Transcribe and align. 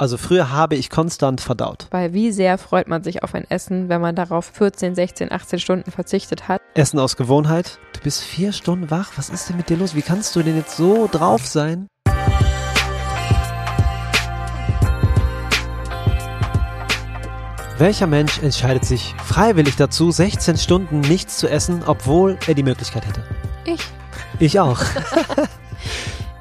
Also 0.00 0.16
früher 0.16 0.50
habe 0.50 0.76
ich 0.76 0.88
konstant 0.88 1.42
verdaut. 1.42 1.86
Weil 1.90 2.14
wie 2.14 2.32
sehr 2.32 2.56
freut 2.56 2.88
man 2.88 3.02
sich 3.02 3.22
auf 3.22 3.34
ein 3.34 3.44
Essen, 3.50 3.90
wenn 3.90 4.00
man 4.00 4.16
darauf 4.16 4.46
14, 4.46 4.94
16, 4.94 5.30
18 5.30 5.58
Stunden 5.58 5.90
verzichtet 5.90 6.48
hat. 6.48 6.62
Essen 6.72 6.98
aus 6.98 7.18
Gewohnheit. 7.18 7.78
Du 7.92 8.00
bist 8.00 8.22
vier 8.22 8.54
Stunden 8.54 8.90
wach. 8.90 9.12
Was 9.16 9.28
ist 9.28 9.50
denn 9.50 9.58
mit 9.58 9.68
dir 9.68 9.76
los? 9.76 9.94
Wie 9.94 10.00
kannst 10.00 10.34
du 10.34 10.42
denn 10.42 10.56
jetzt 10.56 10.78
so 10.78 11.06
drauf 11.12 11.46
sein? 11.46 11.86
Welcher 17.76 18.06
Mensch 18.06 18.38
entscheidet 18.42 18.86
sich 18.86 19.14
freiwillig 19.22 19.76
dazu, 19.76 20.10
16 20.10 20.56
Stunden 20.56 21.00
nichts 21.00 21.36
zu 21.36 21.46
essen, 21.46 21.82
obwohl 21.84 22.38
er 22.46 22.54
die 22.54 22.62
Möglichkeit 22.62 23.06
hätte? 23.06 23.22
Ich. 23.66 23.82
Ich 24.38 24.58
auch. 24.60 24.80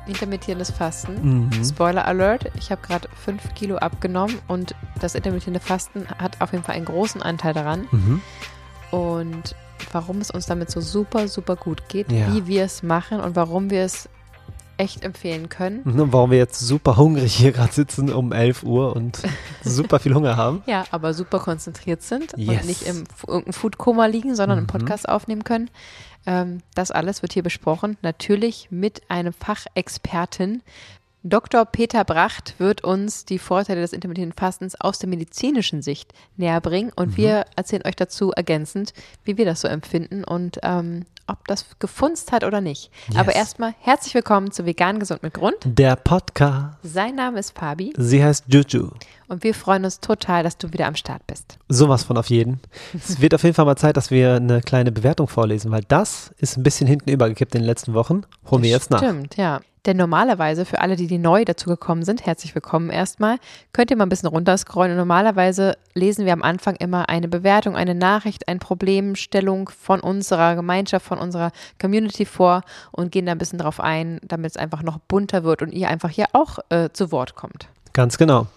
Intermittierendes 0.09 0.71
Fasten. 0.71 1.47
Mhm. 1.47 1.63
Spoiler 1.63 2.05
Alert, 2.05 2.51
ich 2.57 2.71
habe 2.71 2.81
gerade 2.81 3.07
5 3.23 3.53
Kilo 3.55 3.77
abgenommen 3.77 4.37
und 4.47 4.75
das 4.99 5.15
intermittierende 5.15 5.59
Fasten 5.59 6.07
hat 6.17 6.41
auf 6.41 6.51
jeden 6.51 6.63
Fall 6.63 6.75
einen 6.75 6.85
großen 6.85 7.21
Anteil 7.21 7.53
daran. 7.53 7.87
Mhm. 7.91 8.21
Und 8.91 9.55
warum 9.91 10.17
es 10.19 10.31
uns 10.31 10.45
damit 10.45 10.71
so 10.71 10.81
super, 10.81 11.27
super 11.27 11.55
gut 11.55 11.87
geht, 11.89 12.11
Ja. 12.11 12.33
wie 12.33 12.47
wir 12.47 12.63
es 12.63 12.83
machen 12.83 13.19
und 13.19 13.35
warum 13.35 13.69
wir 13.69 13.83
es 13.83 14.09
echt 14.77 15.03
empfehlen 15.03 15.49
können. 15.49 15.81
Und 15.81 16.13
warum 16.13 16.31
wir 16.31 16.37
jetzt 16.37 16.57
super 16.59 16.95
hungrig 16.95 17.35
hier 17.35 17.51
gerade 17.51 17.73
sitzen 17.73 18.13
um 18.13 18.31
11 18.31 18.63
Uhr 18.63 18.95
und 18.95 19.19
super 19.63 19.99
viel 19.99 20.13
Hunger 20.15 20.37
haben. 20.37 20.63
Ja, 20.67 20.85
aber 20.91 21.13
super 21.13 21.39
konzentriert 21.39 22.01
sind 22.01 22.31
Yes. 22.37 22.61
und 22.61 22.65
nicht 22.65 22.83
im 22.83 23.03
irgendeinem 23.27 23.53
Foodkoma 23.53 24.05
liegen, 24.05 24.35
sondern 24.35 24.59
einen 24.59 24.67
Mhm. 24.67 24.71
Podcast 24.71 25.09
aufnehmen 25.09 25.43
können. 25.43 25.69
Ähm, 26.25 26.61
das 26.75 26.91
alles 26.91 27.21
wird 27.21 27.33
hier 27.33 27.43
besprochen. 27.43 27.97
Natürlich 28.01 28.67
mit 28.71 29.01
einem 29.09 29.33
Fachexperten. 29.33 30.61
Dr. 31.23 31.65
Peter 31.65 32.05
Bracht 32.05 32.55
wird 32.59 32.83
uns 32.85 33.25
die 33.25 33.39
Vorteile 33.39 33.81
des 33.81 33.91
intermittierenden 33.91 34.37
Fastens 34.37 34.79
aus 34.79 34.99
der 34.99 35.09
medizinischen 35.09 35.81
Sicht 35.81 36.13
näher 36.37 36.61
bringen 36.61 36.93
und 36.95 37.09
Mhm. 37.11 37.17
wir 37.17 37.45
erzählen 37.57 37.85
euch 37.85 37.97
dazu 37.97 38.31
ergänzend, 38.31 38.93
wie 39.25 39.37
wir 39.37 39.43
das 39.43 39.59
so 39.61 39.67
empfinden 39.67 40.23
und 40.23 40.59
ähm, 40.63 41.05
ob 41.27 41.45
das 41.47 41.65
gefunzt 41.79 42.31
hat 42.31 42.45
oder 42.45 42.61
nicht. 42.61 42.89
Yes. 43.09 43.17
Aber 43.17 43.35
erstmal 43.35 43.75
herzlich 43.81 44.13
willkommen 44.13 44.51
zu 44.51 44.65
Vegan 44.65 44.97
Gesund 44.99 45.21
mit 45.21 45.33
Grund. 45.33 45.57
Der 45.65 45.97
Podcast. 45.97 46.77
Sein 46.83 47.15
Name 47.15 47.39
ist 47.39 47.51
Fabi 47.57 47.93
Sie 47.97 48.23
heißt 48.23 48.45
Juju. 48.47 48.89
Und 49.29 49.43
wir 49.43 49.53
freuen 49.53 49.85
uns 49.85 49.99
total, 49.99 50.43
dass 50.43 50.57
du 50.57 50.73
wieder 50.73 50.87
am 50.87 50.95
Start 50.95 51.25
bist. 51.27 51.57
Sowas 51.69 52.03
von 52.03 52.17
auf 52.17 52.29
jeden. 52.29 52.59
Es 52.93 53.21
wird 53.21 53.33
auf 53.33 53.43
jeden 53.43 53.55
Fall 53.55 53.65
mal 53.65 53.77
Zeit, 53.77 53.95
dass 53.95 54.11
wir 54.11 54.35
eine 54.35 54.61
kleine 54.61 54.91
Bewertung 54.91 55.27
vorlesen, 55.27 55.71
weil 55.71 55.83
das 55.87 56.31
ist 56.39 56.57
ein 56.57 56.63
bisschen 56.63 56.87
hinten 56.87 57.09
übergekippt 57.09 57.55
in 57.55 57.61
den 57.61 57.67
letzten 57.67 57.93
Wochen. 57.93 58.23
Holen 58.49 58.63
wir 58.63 58.69
jetzt 58.69 58.89
nach. 58.91 58.99
Stimmt, 58.99 59.37
ja. 59.37 59.61
Denn 59.85 59.95
normalerweise, 59.95 60.65
für 60.65 60.81
alle, 60.81 60.97
die, 60.97 61.07
die 61.07 61.17
neu 61.17 61.45
dazugekommen 61.45 62.03
sind, 62.03 62.25
herzlich 62.25 62.53
willkommen 62.53 62.89
erstmal, 62.89 63.37
könnt 63.71 63.91
ihr 63.91 63.97
mal 63.97 64.05
ein 64.05 64.09
bisschen 64.09 64.27
runterscrollen. 64.27 64.91
Und 64.91 64.97
normalerweise 64.97 65.77
lesen 65.93 66.25
wir 66.25 66.33
am 66.33 66.43
Anfang 66.43 66.75
immer 66.75 67.07
eine 67.07 67.29
Bewertung, 67.29 67.77
eine 67.77 67.95
Nachricht, 67.95 68.47
eine 68.47 68.59
Problemstellung 68.59 69.69
von 69.69 70.01
unserer 70.01 70.55
Gemeinschaft, 70.55 71.05
von 71.05 71.17
unserer 71.17 71.51
Community 71.79 72.25
vor 72.25 72.63
und 72.91 73.11
gehen 73.11 73.25
da 73.25 73.31
ein 73.31 73.37
bisschen 73.37 73.59
drauf 73.59 73.79
ein, 73.79 74.19
damit 74.21 74.51
es 74.51 74.57
einfach 74.57 74.83
noch 74.83 74.97
bunter 74.97 75.43
wird 75.43 75.61
und 75.61 75.71
ihr 75.71 75.87
einfach 75.87 76.09
hier 76.09 76.27
auch 76.33 76.59
äh, 76.69 76.89
zu 76.91 77.11
Wort 77.13 77.35
kommt. 77.35 77.69
Ganz 77.93 78.17
genau. 78.17 78.47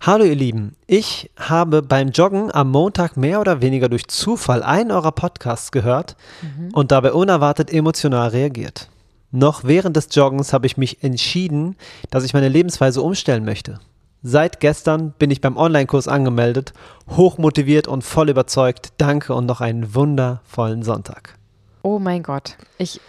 Hallo 0.00 0.24
ihr 0.24 0.34
Lieben, 0.34 0.76
ich 0.86 1.30
habe 1.38 1.80
beim 1.80 2.10
Joggen 2.10 2.54
am 2.54 2.70
Montag 2.70 3.16
mehr 3.16 3.40
oder 3.40 3.62
weniger 3.62 3.88
durch 3.88 4.06
Zufall 4.08 4.62
einen 4.62 4.90
eurer 4.90 5.12
Podcasts 5.12 5.72
gehört 5.72 6.16
und 6.72 6.92
dabei 6.92 7.12
unerwartet 7.12 7.72
emotional 7.72 8.28
reagiert. 8.28 8.90
Noch 9.30 9.64
während 9.64 9.96
des 9.96 10.08
Joggens 10.12 10.52
habe 10.52 10.66
ich 10.66 10.76
mich 10.76 11.02
entschieden, 11.02 11.76
dass 12.10 12.24
ich 12.24 12.34
meine 12.34 12.48
Lebensweise 12.48 13.00
umstellen 13.00 13.44
möchte. 13.44 13.80
Seit 14.22 14.60
gestern 14.60 15.12
bin 15.12 15.30
ich 15.30 15.40
beim 15.40 15.56
Online-Kurs 15.56 16.06
angemeldet, 16.06 16.72
hochmotiviert 17.10 17.88
und 17.88 18.02
voll 18.02 18.28
überzeugt. 18.28 18.92
Danke 18.98 19.34
und 19.34 19.46
noch 19.46 19.60
einen 19.60 19.94
wundervollen 19.94 20.82
Sonntag. 20.82 21.38
Oh 21.82 21.98
mein 21.98 22.22
Gott. 22.22 22.56
Ich, 22.78 23.00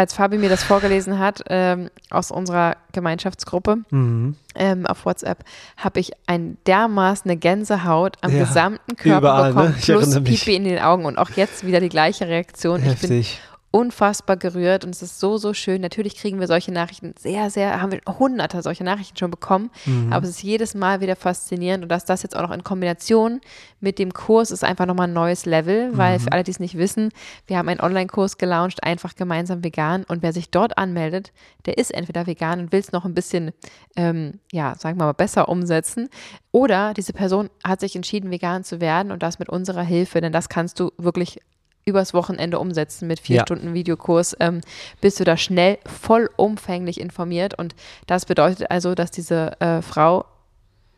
als 0.00 0.14
Fabi 0.14 0.38
mir 0.38 0.48
das 0.48 0.62
vorgelesen 0.62 1.18
hat 1.18 1.42
ähm, 1.50 1.90
aus 2.08 2.30
unserer 2.30 2.76
Gemeinschaftsgruppe, 2.92 3.80
Mhm. 3.90 4.34
ähm, 4.54 4.86
auf 4.86 5.04
WhatsApp 5.04 5.44
habe 5.76 6.00
ich 6.00 6.12
ein 6.26 6.56
dermaßen 6.66 7.30
eine 7.30 7.38
Gänsehaut 7.38 8.16
am 8.22 8.32
Ja, 8.32 8.44
gesamten 8.44 8.96
Körper 8.96 9.18
überall, 9.18 9.48
bekommen, 9.52 9.68
ne? 9.68 9.74
Ich 9.78 9.84
plus. 9.84 10.24
Pipi 10.24 10.56
in 10.56 10.64
den 10.64 10.78
Augen 10.78 11.04
und 11.04 11.18
auch 11.18 11.28
jetzt 11.36 11.66
wieder 11.66 11.80
die 11.80 11.90
gleiche 11.90 12.26
Reaktion. 12.28 12.78
Ich 12.78 12.84
bin 12.98 13.10
Heftig. 13.10 13.40
Unfassbar 13.72 14.36
gerührt 14.36 14.84
und 14.84 14.94
es 14.94 15.00
ist 15.02 15.20
so, 15.20 15.38
so 15.38 15.54
schön. 15.54 15.80
Natürlich 15.80 16.16
kriegen 16.16 16.40
wir 16.40 16.46
solche 16.48 16.72
Nachrichten 16.72 17.14
sehr, 17.18 17.50
sehr, 17.50 17.80
haben 17.80 17.92
wir 17.92 18.00
hunderte 18.18 18.62
solche 18.62 18.82
Nachrichten 18.82 19.16
schon 19.16 19.30
bekommen, 19.30 19.70
Mhm. 19.86 20.12
aber 20.12 20.24
es 20.24 20.30
ist 20.30 20.42
jedes 20.42 20.74
Mal 20.74 21.00
wieder 21.00 21.14
faszinierend 21.14 21.84
und 21.84 21.88
dass 21.88 22.04
das 22.04 22.22
jetzt 22.24 22.36
auch 22.36 22.42
noch 22.42 22.50
in 22.50 22.64
Kombination 22.64 23.40
mit 23.78 23.98
dem 24.00 24.12
Kurs 24.12 24.50
ist 24.50 24.64
einfach 24.64 24.86
nochmal 24.86 25.06
ein 25.06 25.12
neues 25.12 25.46
Level, 25.46 25.96
weil 25.96 26.18
Mhm. 26.18 26.22
für 26.22 26.32
alle, 26.32 26.42
die 26.42 26.50
es 26.50 26.58
nicht 26.60 26.76
wissen, 26.78 27.10
wir 27.46 27.58
haben 27.58 27.68
einen 27.68 27.80
Online-Kurs 27.80 28.38
gelauncht, 28.38 28.82
einfach 28.82 29.14
gemeinsam 29.14 29.62
vegan 29.62 30.04
und 30.08 30.22
wer 30.22 30.32
sich 30.32 30.50
dort 30.50 30.76
anmeldet, 30.76 31.32
der 31.66 31.78
ist 31.78 31.94
entweder 31.94 32.26
vegan 32.26 32.58
und 32.60 32.72
will 32.72 32.80
es 32.80 32.90
noch 32.92 33.04
ein 33.04 33.14
bisschen, 33.14 33.52
ähm, 33.96 34.40
ja, 34.50 34.74
sagen 34.76 34.98
wir 34.98 35.04
mal, 35.04 35.12
besser 35.12 35.48
umsetzen 35.48 36.08
oder 36.50 36.92
diese 36.94 37.12
Person 37.12 37.50
hat 37.62 37.78
sich 37.80 37.94
entschieden, 37.94 38.30
vegan 38.32 38.64
zu 38.64 38.80
werden 38.80 39.12
und 39.12 39.22
das 39.22 39.38
mit 39.38 39.48
unserer 39.48 39.82
Hilfe, 39.82 40.20
denn 40.20 40.32
das 40.32 40.48
kannst 40.48 40.80
du 40.80 40.90
wirklich 40.98 41.40
übers 41.84 42.14
Wochenende 42.14 42.58
umsetzen 42.58 43.06
mit 43.06 43.20
vier 43.20 43.36
Ja. 43.36 43.42
Stunden 43.42 43.74
Videokurs, 43.74 44.36
ähm, 44.40 44.60
bist 45.00 45.18
du 45.20 45.24
da 45.24 45.36
schnell 45.36 45.78
vollumfänglich 45.86 47.00
informiert. 47.00 47.58
Und 47.58 47.74
das 48.06 48.26
bedeutet 48.26 48.70
also, 48.70 48.94
dass 48.94 49.10
diese 49.10 49.60
äh, 49.60 49.82
Frau 49.82 50.24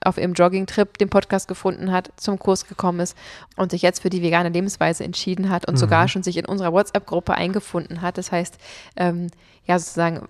auf 0.04 0.18
ihrem 0.18 0.32
Jogging-Trip 0.32 0.98
den 0.98 1.08
Podcast 1.08 1.48
gefunden 1.48 1.92
hat, 1.92 2.10
zum 2.16 2.38
Kurs 2.38 2.66
gekommen 2.66 3.00
ist 3.00 3.16
und 3.56 3.70
sich 3.70 3.82
jetzt 3.82 4.02
für 4.02 4.10
die 4.10 4.22
vegane 4.22 4.48
Lebensweise 4.48 5.04
entschieden 5.04 5.48
hat 5.48 5.68
und 5.68 5.76
sogar 5.76 6.08
schon 6.08 6.24
sich 6.24 6.36
in 6.36 6.44
unserer 6.44 6.72
WhatsApp-Gruppe 6.72 7.34
eingefunden 7.34 8.02
hat. 8.02 8.18
Das 8.18 8.32
heißt, 8.32 8.58
ähm, 8.96 9.28
ja, 9.64 9.78
sozusagen 9.78 10.26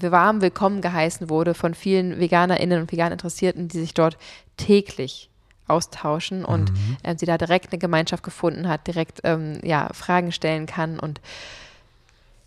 äh, 0.00 0.10
warm 0.10 0.40
willkommen 0.40 0.80
geheißen 0.80 1.28
wurde 1.28 1.52
von 1.52 1.74
vielen 1.74 2.18
VeganerInnen 2.18 2.80
und 2.80 2.92
vegan 2.92 3.12
Interessierten, 3.12 3.68
die 3.68 3.80
sich 3.80 3.92
dort 3.92 4.16
täglich 4.56 5.28
austauschen 5.66 6.44
und 6.44 6.72
ähm, 7.02 7.18
sie 7.18 7.26
da 7.26 7.38
direkt 7.38 7.72
eine 7.72 7.78
Gemeinschaft 7.78 8.22
gefunden 8.22 8.68
hat, 8.68 8.86
direkt 8.86 9.20
ähm, 9.24 9.60
ja, 9.62 9.88
Fragen 9.92 10.32
stellen 10.32 10.66
kann 10.66 10.98
und 10.98 11.20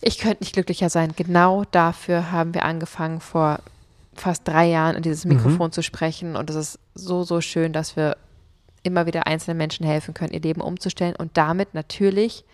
ich 0.02 0.20
könnte 0.20 0.44
nicht 0.44 0.54
glücklicher 0.54 0.90
sein. 0.90 1.14
Genau 1.16 1.64
dafür 1.72 2.32
haben 2.32 2.54
wir 2.54 2.64
angefangen, 2.66 3.20
vor 3.20 3.60
fast 4.14 4.48
drei 4.48 4.68
Jahren 4.68 4.96
in 4.96 5.04
dieses 5.04 5.26
Mikrofon 5.26 5.72
zu 5.72 5.82
sprechen. 5.82 6.36
Und 6.36 6.50
es 6.50 6.56
ist 6.56 6.80
so, 6.96 7.24
so 7.24 7.42
schön, 7.42 7.74
dass 7.74 7.96
wir 7.96 8.18
immer 8.84 9.06
wieder 9.06 9.28
einzelnen 9.28 9.58
Menschen 9.58 9.86
helfen 9.86 10.14
können, 10.14 10.34
ihr 10.34 10.42
Leben 10.42 10.62
umzustellen 10.62 11.16
und 11.16 11.36
damit 11.36 11.74
natürlich 11.74 12.46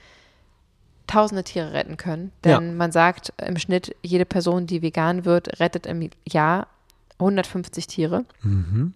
tausende 1.07 1.43
Tiere 1.43 1.73
retten 1.73 1.97
können. 1.97 2.31
Ja. 2.45 2.59
Denn 2.59 2.77
man 2.77 2.91
sagt 2.91 3.33
im 3.45 3.57
Schnitt, 3.57 3.95
jede 4.01 4.25
Person, 4.25 4.67
die 4.67 4.81
vegan 4.81 5.25
wird, 5.25 5.59
rettet 5.59 5.85
im 5.85 6.09
Jahr 6.27 6.67
150 7.19 7.87
Tiere. 7.87 8.25
Mhm. 8.41 8.93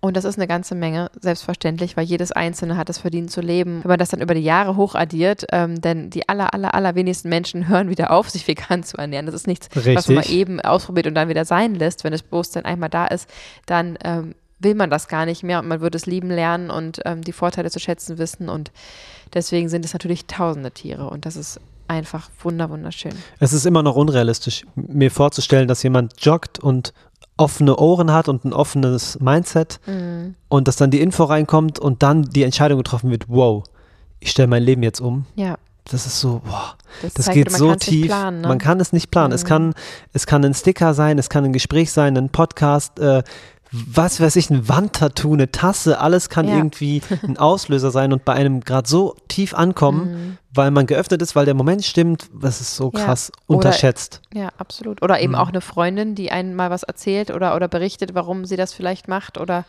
Und 0.00 0.16
das 0.16 0.24
ist 0.24 0.36
eine 0.36 0.46
ganze 0.46 0.74
Menge, 0.74 1.10
selbstverständlich, 1.20 1.96
weil 1.96 2.04
jedes 2.04 2.30
Einzelne 2.30 2.76
hat 2.76 2.90
es 2.90 2.98
verdient 2.98 3.30
zu 3.30 3.40
leben. 3.40 3.82
Wenn 3.82 3.88
man 3.88 3.98
das 3.98 4.10
dann 4.10 4.20
über 4.20 4.34
die 4.34 4.42
Jahre 4.42 4.76
hochaddiert, 4.76 5.46
ähm, 5.52 5.80
denn 5.80 6.10
die 6.10 6.28
aller, 6.28 6.52
aller, 6.52 6.74
aller 6.74 6.94
wenigsten 6.94 7.28
Menschen 7.28 7.68
hören 7.68 7.88
wieder 7.88 8.10
auf, 8.10 8.30
sich 8.30 8.46
vegan 8.46 8.84
zu 8.84 8.98
ernähren. 8.98 9.26
Das 9.26 9.34
ist 9.34 9.46
nichts, 9.46 9.68
was 9.74 9.86
Richtig. 9.86 10.06
man 10.08 10.16
mal 10.16 10.30
eben 10.30 10.60
ausprobiert 10.60 11.06
und 11.06 11.14
dann 11.14 11.28
wieder 11.28 11.44
sein 11.44 11.74
lässt. 11.74 12.04
Wenn 12.04 12.12
das 12.12 12.22
Bewusstsein 12.22 12.64
einmal 12.64 12.90
da 12.90 13.06
ist, 13.06 13.28
dann 13.64 13.98
ähm, 14.04 14.34
will 14.58 14.74
man 14.74 14.90
das 14.90 15.08
gar 15.08 15.26
nicht 15.26 15.42
mehr 15.42 15.58
und 15.58 15.68
man 15.68 15.80
wird 15.80 15.94
es 15.94 16.06
lieben 16.06 16.30
lernen 16.30 16.70
und 16.70 17.00
ähm, 17.04 17.22
die 17.22 17.32
Vorteile 17.32 17.70
zu 17.70 17.78
schätzen 17.78 18.18
wissen. 18.18 18.48
Und 18.48 18.72
deswegen 19.34 19.68
sind 19.68 19.84
es 19.84 19.92
natürlich 19.92 20.26
tausende 20.26 20.70
Tiere 20.70 21.08
und 21.08 21.26
das 21.26 21.36
ist 21.36 21.60
einfach 21.88 22.30
wunder, 22.42 22.70
wunderschön. 22.70 23.12
Es 23.38 23.52
ist 23.52 23.66
immer 23.66 23.82
noch 23.82 23.96
unrealistisch, 23.96 24.64
mir 24.74 25.10
vorzustellen, 25.10 25.68
dass 25.68 25.82
jemand 25.82 26.20
joggt 26.24 26.58
und 26.58 26.92
offene 27.36 27.76
Ohren 27.76 28.12
hat 28.12 28.28
und 28.28 28.44
ein 28.44 28.52
offenes 28.52 29.18
Mindset 29.20 29.78
Mhm. 29.86 30.34
und 30.48 30.68
dass 30.68 30.76
dann 30.76 30.90
die 30.90 31.00
Info 31.00 31.24
reinkommt 31.24 31.78
und 31.78 32.02
dann 32.02 32.22
die 32.22 32.42
Entscheidung 32.44 32.78
getroffen 32.78 33.10
wird, 33.10 33.24
wow, 33.28 33.64
ich 34.20 34.30
stelle 34.30 34.48
mein 34.48 34.62
Leben 34.62 34.82
jetzt 34.82 35.00
um. 35.00 35.26
Ja, 35.34 35.56
Das 35.88 36.04
ist 36.04 36.18
so, 36.20 36.40
boah, 36.44 36.74
das, 37.02 37.14
das 37.14 37.26
zeigt, 37.26 37.36
geht 37.36 37.52
so 37.52 37.72
tief. 37.76 38.06
Planen, 38.06 38.40
ne? 38.40 38.48
Man 38.48 38.58
kann 38.58 38.80
es 38.80 38.92
nicht 38.92 39.12
planen. 39.12 39.32
Es, 39.32 39.44
Mhm. 39.44 39.48
kann, 39.48 39.74
es 40.12 40.26
kann 40.26 40.44
ein 40.44 40.52
Sticker 40.54 40.94
sein, 40.94 41.16
es 41.18 41.28
kann 41.28 41.44
ein 41.44 41.52
Gespräch 41.52 41.92
sein, 41.92 42.16
ein 42.16 42.28
Podcast, 42.30 42.98
äh, 42.98 43.22
was 43.94 44.20
weiß 44.20 44.36
ich, 44.36 44.50
ein 44.50 44.68
Wandtattoo, 44.68 45.34
eine 45.34 45.50
Tasse, 45.50 46.00
alles 46.00 46.28
kann 46.28 46.48
Ja. 46.48 46.56
irgendwie 46.56 47.02
ein 47.22 47.36
Auslöser 47.38 47.90
sein 47.90 48.12
und 48.12 48.24
bei 48.24 48.32
einem 48.34 48.60
gerade 48.60 48.88
so 48.88 49.16
tief 49.28 49.54
ankommen, 49.54 50.10
Mhm. 50.10 50.38
weil 50.54 50.70
man 50.70 50.86
geöffnet 50.86 51.20
ist, 51.22 51.36
weil 51.36 51.44
der 51.44 51.54
Moment 51.54 51.84
stimmt, 51.84 52.28
das 52.40 52.60
ist 52.60 52.76
so 52.76 52.90
Ja. 52.94 53.04
krass 53.04 53.30
Oder- 53.46 53.56
unterschätzt. 53.58 54.20
Ja, 54.34 54.48
absolut. 54.58 55.02
Oder 55.02 55.20
eben 55.20 55.32
Mhm. 55.32 55.38
auch 55.38 55.48
eine 55.48 55.60
Freundin, 55.60 56.14
die 56.14 56.30
einen 56.32 56.54
mal 56.54 56.70
was 56.70 56.82
erzählt 56.82 57.30
oder, 57.30 57.54
oder 57.56 57.68
berichtet, 57.68 58.14
warum 58.14 58.44
sie 58.44 58.56
das 58.56 58.72
vielleicht 58.72 59.08
macht 59.08 59.38
oder 59.38 59.64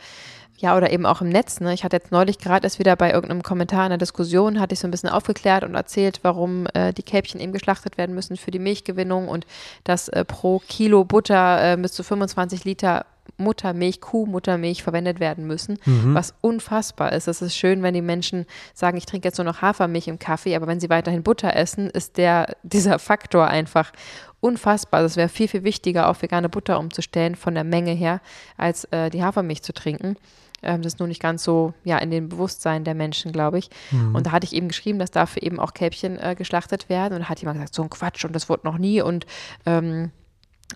ja, 0.60 0.76
oder 0.76 0.92
eben 0.92 1.06
auch 1.06 1.22
im 1.22 1.30
Netz. 1.30 1.60
Ne? 1.60 1.72
Ich 1.76 1.84
hatte 1.84 1.96
jetzt 1.98 2.12
neulich 2.12 2.40
gerade 2.40 2.66
erst 2.66 2.80
wieder 2.80 2.96
bei 2.96 3.12
irgendeinem 3.12 3.44
Kommentar 3.44 3.84
in 3.86 3.90
der 3.92 4.00
Diskussion, 4.00 4.60
hatte 4.60 4.74
ich 4.74 4.80
so 4.80 4.88
ein 4.88 4.92
bisschen 4.92 5.10
aufgeklärt 5.10 5.64
und 5.64 5.76
erzählt, 5.76 6.22
warum 6.24 6.66
äh, 6.74 6.94
die 6.94 7.04
Kälbchen 7.04 7.40
eben 7.40 7.54
geschlachtet 7.54 8.00
werden 8.00 8.16
müssen 8.16 8.38
für 8.38 8.50
die 8.50 8.58
Milchgewinnung 8.58 9.28
und 9.28 9.46
dass 9.84 10.08
äh, 10.08 10.26
pro 10.26 10.58
Kilo 10.68 11.04
Butter 11.04 11.74
äh, 11.74 11.78
bis 11.78 11.92
zu 11.94 12.02
25 12.02 12.66
Liter 12.66 13.06
Muttermilch, 13.38 14.02
Kuhmuttermilch 14.02 14.84
verwendet 14.84 15.20
werden 15.20 15.46
müssen, 15.48 15.78
was 15.86 16.34
unfassbar 16.42 17.12
ist. 17.12 17.28
Es 17.28 17.42
ist 17.42 17.56
schön, 17.56 17.84
wenn 17.84 17.94
die 17.94 18.02
Menschen 18.02 18.46
sagen, 18.74 18.98
ich 18.98 19.06
trinke 19.06 19.28
jetzt 19.28 19.38
nur 19.38 19.46
noch 19.46 19.62
Hafermilch 19.62 20.08
im 20.08 20.20
Kaffee, 20.20 20.56
aber 20.56 20.68
wenn 20.68 20.80
sie 20.80 20.90
weiterhin 20.90 21.24
Butter 21.24 21.56
essen, 21.56 21.90
ist 21.90 22.18
der, 22.18 22.56
dieser 22.64 23.00
Faktor 23.00 23.48
einfach 23.48 23.92
unfassbar. 24.40 25.02
Es 25.02 25.18
wäre 25.18 25.30
viel, 25.30 25.48
viel 25.48 25.64
wichtiger, 25.64 26.10
auf 26.10 26.22
vegane 26.22 26.50
Butter 26.50 26.80
umzustellen, 26.80 27.36
von 27.36 27.56
der 27.56 27.64
Menge 27.64 27.92
her, 27.92 28.22
als 28.56 28.86
äh, 28.86 29.10
die 29.10 29.24
Hafermilch 29.24 29.64
zu 29.64 29.74
trinken. 29.74 30.16
Ähm, 30.64 30.82
das 30.82 30.94
ist 30.94 31.00
nur 31.00 31.08
nicht 31.08 31.22
ganz 31.22 31.44
so 31.44 31.74
ja, 31.84 31.98
in 31.98 32.12
dem 32.12 32.30
Bewusstsein 32.30 32.84
der 32.84 32.96
Menschen, 32.96 33.32
glaube 33.32 33.60
ich. 33.60 33.70
Mhm. 33.92 34.16
Und 34.16 34.26
da 34.26 34.32
hatte 34.32 34.46
ich 34.46 34.54
eben 34.54 34.68
geschrieben, 34.68 35.00
dass 35.00 35.12
dafür 35.12 35.44
eben 35.44 35.60
auch 35.60 35.74
Kälbchen 35.74 36.18
äh, 36.20 36.36
geschlachtet 36.36 36.90
werden. 36.90 37.16
Und 37.16 37.22
da 37.22 37.30
hat 37.30 37.40
jemand 37.40 37.60
gesagt, 37.60 37.76
so 37.76 37.84
ein 37.84 37.90
Quatsch 37.90 38.26
und 38.26 38.34
das 38.34 38.50
wurde 38.50 38.66
noch 38.66 38.78
nie. 38.78 39.02
Und 39.02 39.26
ähm, 39.66 40.12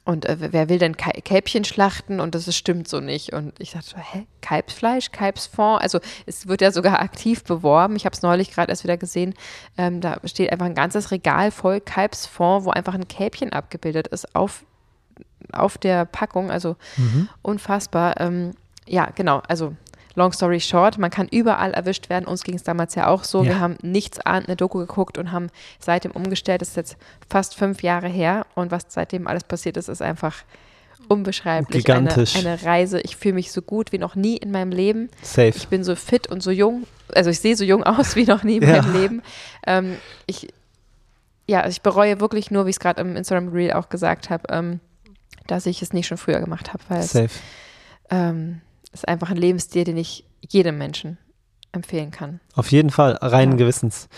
und 0.03 0.25
äh, 0.25 0.37
wer 0.39 0.69
will 0.69 0.79
denn 0.79 0.95
Kälbchen 0.97 1.63
schlachten? 1.63 2.19
Und 2.19 2.33
das 2.33 2.47
ist, 2.47 2.55
stimmt 2.55 2.87
so 2.87 2.99
nicht. 2.99 3.33
Und 3.33 3.53
ich 3.59 3.71
dachte, 3.71 3.89
so, 3.89 3.97
hä? 3.97 4.25
Kalbsfleisch, 4.41 5.11
Kalbsfond? 5.11 5.81
Also 5.81 5.99
es 6.25 6.47
wird 6.47 6.61
ja 6.61 6.71
sogar 6.71 7.01
aktiv 7.01 7.43
beworben. 7.43 7.95
Ich 7.95 8.05
habe 8.05 8.15
es 8.15 8.21
neulich 8.21 8.51
gerade 8.51 8.71
erst 8.71 8.83
wieder 8.83 8.97
gesehen. 8.97 9.35
Ähm, 9.77 10.01
da 10.01 10.17
steht 10.25 10.51
einfach 10.51 10.65
ein 10.65 10.75
ganzes 10.75 11.11
Regal 11.11 11.51
voll 11.51 11.81
Kalbsfond, 11.81 12.65
wo 12.65 12.71
einfach 12.71 12.93
ein 12.93 13.07
Kälbchen 13.07 13.53
abgebildet 13.53 14.07
ist 14.07 14.33
auf, 14.35 14.65
auf 15.51 15.77
der 15.77 16.05
Packung. 16.05 16.49
Also 16.49 16.77
unfassbar. 17.41 18.19
Ähm, 18.19 18.51
ja, 18.87 19.09
genau. 19.13 19.43
Also 19.47 19.75
long 20.15 20.31
story 20.33 20.59
short, 20.59 20.97
man 20.97 21.09
kann 21.09 21.27
überall 21.29 21.71
erwischt 21.73 22.09
werden. 22.09 22.25
Uns 22.25 22.43
ging 22.43 22.55
es 22.55 22.63
damals 22.63 22.95
ja 22.95 23.07
auch 23.07 23.23
so. 23.23 23.43
Ja. 23.43 23.49
Wir 23.49 23.59
haben 23.59 23.77
nichts 23.81 24.19
ahnt 24.19 24.47
eine 24.47 24.55
Doku 24.57 24.79
geguckt 24.79 25.17
und 25.17 25.31
haben 25.31 25.47
seitdem 25.79 26.11
umgestellt. 26.11 26.61
Das 26.61 26.69
ist 26.69 26.75
jetzt 26.77 26.97
fast 27.29 27.55
fünf 27.55 27.81
Jahre 27.83 28.07
her. 28.07 28.45
Und 28.55 28.71
was 28.71 28.83
seitdem 28.89 29.27
alles 29.27 29.43
passiert 29.43 29.77
ist, 29.77 29.87
ist 29.89 30.01
einfach 30.01 30.35
unbeschreiblich. 31.07 31.83
Gigantisch. 31.83 32.35
Eine, 32.35 32.51
eine 32.51 32.63
Reise. 32.63 33.01
Ich 33.01 33.15
fühle 33.15 33.33
mich 33.35 33.51
so 33.51 33.61
gut 33.61 33.91
wie 33.91 33.97
noch 33.97 34.15
nie 34.15 34.37
in 34.37 34.51
meinem 34.51 34.71
Leben. 34.71 35.09
Safe. 35.21 35.49
Ich 35.55 35.67
bin 35.67 35.83
so 35.83 35.95
fit 35.95 36.27
und 36.27 36.41
so 36.43 36.51
jung. 36.51 36.85
Also 37.13 37.29
ich 37.29 37.39
sehe 37.39 37.55
so 37.55 37.63
jung 37.63 37.83
aus 37.83 38.15
wie 38.15 38.25
noch 38.25 38.43
nie 38.43 38.57
in 38.57 38.63
Ja. 38.67 38.81
meinem 38.81 38.93
Leben. 38.93 39.21
Ähm, 39.65 39.97
ich, 40.27 40.53
ja, 41.47 41.67
ich 41.67 41.81
bereue 41.81 42.19
wirklich 42.19 42.51
nur, 42.51 42.65
wie 42.65 42.69
ich 42.69 42.75
es 42.75 42.79
gerade 42.79 43.01
im 43.01 43.15
Instagram 43.15 43.49
Reel 43.49 43.73
auch 43.73 43.89
gesagt 43.89 44.29
habe, 44.29 44.43
ähm, 44.49 44.79
dass 45.47 45.65
ich 45.65 45.81
es 45.81 45.91
nicht 45.91 46.07
schon 46.07 46.17
früher 46.17 46.39
gemacht 46.39 46.71
habe, 46.71 46.83
weil 46.87 46.99
es 46.99 47.11
Safe. 47.11 47.29
ähm, 48.09 48.61
ist 48.93 49.07
einfach 49.07 49.29
ein 49.29 49.37
Lebensstil, 49.37 49.83
den 49.83 49.97
ich 49.97 50.25
jedem 50.47 50.77
Menschen 50.77 51.17
empfehlen 51.73 52.11
kann. 52.11 52.41
Auf 52.55 52.69
jeden 52.73 52.89
Fall, 52.89 53.13
reinen 53.21 53.53
Ja. 53.53 53.59
Gewissens. 53.59 54.09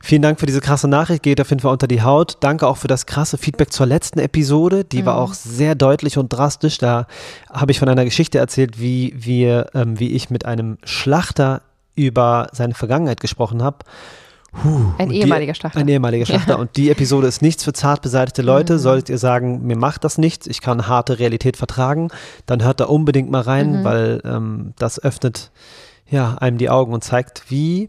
Vielen 0.00 0.22
Dank 0.22 0.38
für 0.38 0.46
diese 0.46 0.60
krasse 0.60 0.86
Nachricht, 0.86 1.24
geht 1.24 1.40
auf 1.40 1.50
jeden 1.50 1.60
Fall 1.60 1.72
unter 1.72 1.88
die 1.88 2.02
Haut. 2.02 2.36
Danke 2.40 2.68
auch 2.68 2.76
für 2.76 2.86
das 2.86 3.04
krasse 3.06 3.36
Feedback 3.36 3.72
zur 3.72 3.86
letzten 3.86 4.20
Episode. 4.20 4.84
Die 4.84 5.04
war 5.04 5.14
Mhm. 5.16 5.20
auch 5.22 5.34
sehr 5.34 5.74
deutlich 5.74 6.18
und 6.18 6.28
drastisch. 6.28 6.78
Da 6.78 7.08
habe 7.52 7.72
ich 7.72 7.80
von 7.80 7.88
einer 7.88 8.04
Geschichte 8.04 8.38
erzählt, 8.38 8.78
wie 8.80 9.12
wir, 9.16 9.70
ähm, 9.74 9.98
wie 9.98 10.12
ich 10.12 10.30
mit 10.30 10.44
einem 10.44 10.78
Schlachter 10.84 11.62
über 11.96 12.46
seine 12.52 12.74
Vergangenheit 12.74 13.20
gesprochen 13.20 13.60
habe. 13.62 13.78
Huh, 14.64 14.92
Ein 14.98 15.10
ehemaliger 15.10 15.54
Schlachter. 15.54 15.78
Ein 15.78 15.88
ehemaliger 15.88 16.26
Schlachter. 16.26 16.58
Und 16.58 16.76
die 16.76 16.90
Episode 16.90 17.26
ist 17.28 17.40
nichts 17.40 17.62
für 17.64 17.72
zart 17.72 18.02
beseitigte 18.02 18.42
Leute. 18.42 18.74
Mhm. 18.74 18.78
Solltet 18.78 19.08
ihr 19.08 19.18
sagen, 19.18 19.62
mir 19.66 19.76
macht 19.76 20.02
das 20.04 20.18
nichts, 20.18 20.46
ich 20.48 20.60
kann 20.60 20.88
harte 20.88 21.18
Realität 21.20 21.56
vertragen, 21.56 22.08
dann 22.46 22.62
hört 22.64 22.80
da 22.80 22.86
unbedingt 22.86 23.30
mal 23.30 23.42
rein, 23.42 23.80
Mhm. 23.80 23.84
weil 23.84 24.20
ähm, 24.24 24.74
das 24.78 24.98
öffnet 25.02 25.50
ja, 26.08 26.34
einem 26.38 26.58
die 26.58 26.68
Augen 26.68 26.92
und 26.92 27.04
zeigt, 27.04 27.50
wie 27.50 27.88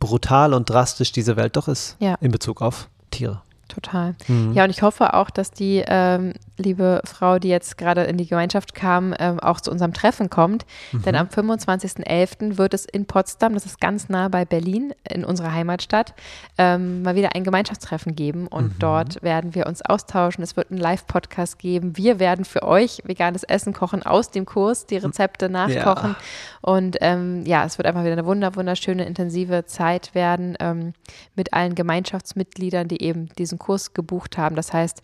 brutal 0.00 0.52
und 0.54 0.68
drastisch 0.68 1.12
diese 1.12 1.36
Welt 1.36 1.56
doch 1.56 1.68
ist 1.68 1.96
Ja. 2.00 2.16
in 2.20 2.32
Bezug 2.32 2.60
auf 2.60 2.88
Tiere. 3.12 3.42
Total. 3.68 4.14
Mhm. 4.28 4.52
Ja, 4.54 4.64
und 4.64 4.70
ich 4.70 4.82
hoffe 4.82 5.14
auch, 5.14 5.30
dass 5.30 5.50
die 5.52 5.82
ähm, 5.86 6.32
liebe 6.58 7.00
Frau, 7.04 7.38
die 7.38 7.48
jetzt 7.48 7.76
gerade 7.78 8.04
in 8.04 8.16
die 8.16 8.26
Gemeinschaft 8.26 8.74
kam, 8.74 9.14
ähm, 9.18 9.40
auch 9.40 9.60
zu 9.60 9.70
unserem 9.70 9.92
Treffen 9.92 10.30
kommt. 10.30 10.64
Mhm. 10.92 11.02
Denn 11.02 11.14
am 11.16 11.26
25.11. 11.28 12.58
wird 12.58 12.74
es 12.74 12.86
in 12.86 13.06
Potsdam, 13.06 13.54
das 13.54 13.66
ist 13.66 13.80
ganz 13.80 14.08
nah 14.08 14.28
bei 14.28 14.44
Berlin, 14.44 14.94
in 15.08 15.24
unserer 15.24 15.52
Heimatstadt, 15.52 16.14
ähm, 16.58 17.02
mal 17.02 17.14
wieder 17.14 17.34
ein 17.34 17.44
Gemeinschaftstreffen 17.44 18.14
geben. 18.16 18.46
Und 18.46 18.74
Mhm. 18.74 18.78
dort 18.78 19.22
werden 19.22 19.54
wir 19.54 19.66
uns 19.66 19.82
austauschen. 19.82 20.42
Es 20.42 20.56
wird 20.56 20.70
einen 20.70 20.80
Live-Podcast 20.80 21.58
geben. 21.58 21.96
Wir 21.96 22.18
werden 22.18 22.44
für 22.44 22.62
euch 22.62 23.02
veganes 23.04 23.42
Essen 23.42 23.72
kochen 23.72 24.02
aus 24.02 24.30
dem 24.30 24.46
Kurs, 24.46 24.86
die 24.86 24.96
Rezepte 24.96 25.48
nachkochen. 25.48 26.16
Und 26.62 26.96
ähm, 27.00 27.44
ja, 27.44 27.64
es 27.64 27.78
wird 27.78 27.86
einfach 27.86 28.02
wieder 28.02 28.12
eine 28.12 28.26
wunder, 28.26 28.56
wunderschöne, 28.56 29.04
intensive 29.04 29.66
Zeit 29.66 30.14
werden 30.14 30.56
ähm, 30.60 30.94
mit 31.34 31.52
allen 31.52 31.74
Gemeinschaftsmitgliedern, 31.74 32.88
die 32.88 33.02
eben 33.02 33.28
diesen 33.38 33.58
Kurs 33.58 33.94
gebucht 33.94 34.38
haben. 34.38 34.56
Das 34.56 34.72
heißt, 34.72 35.02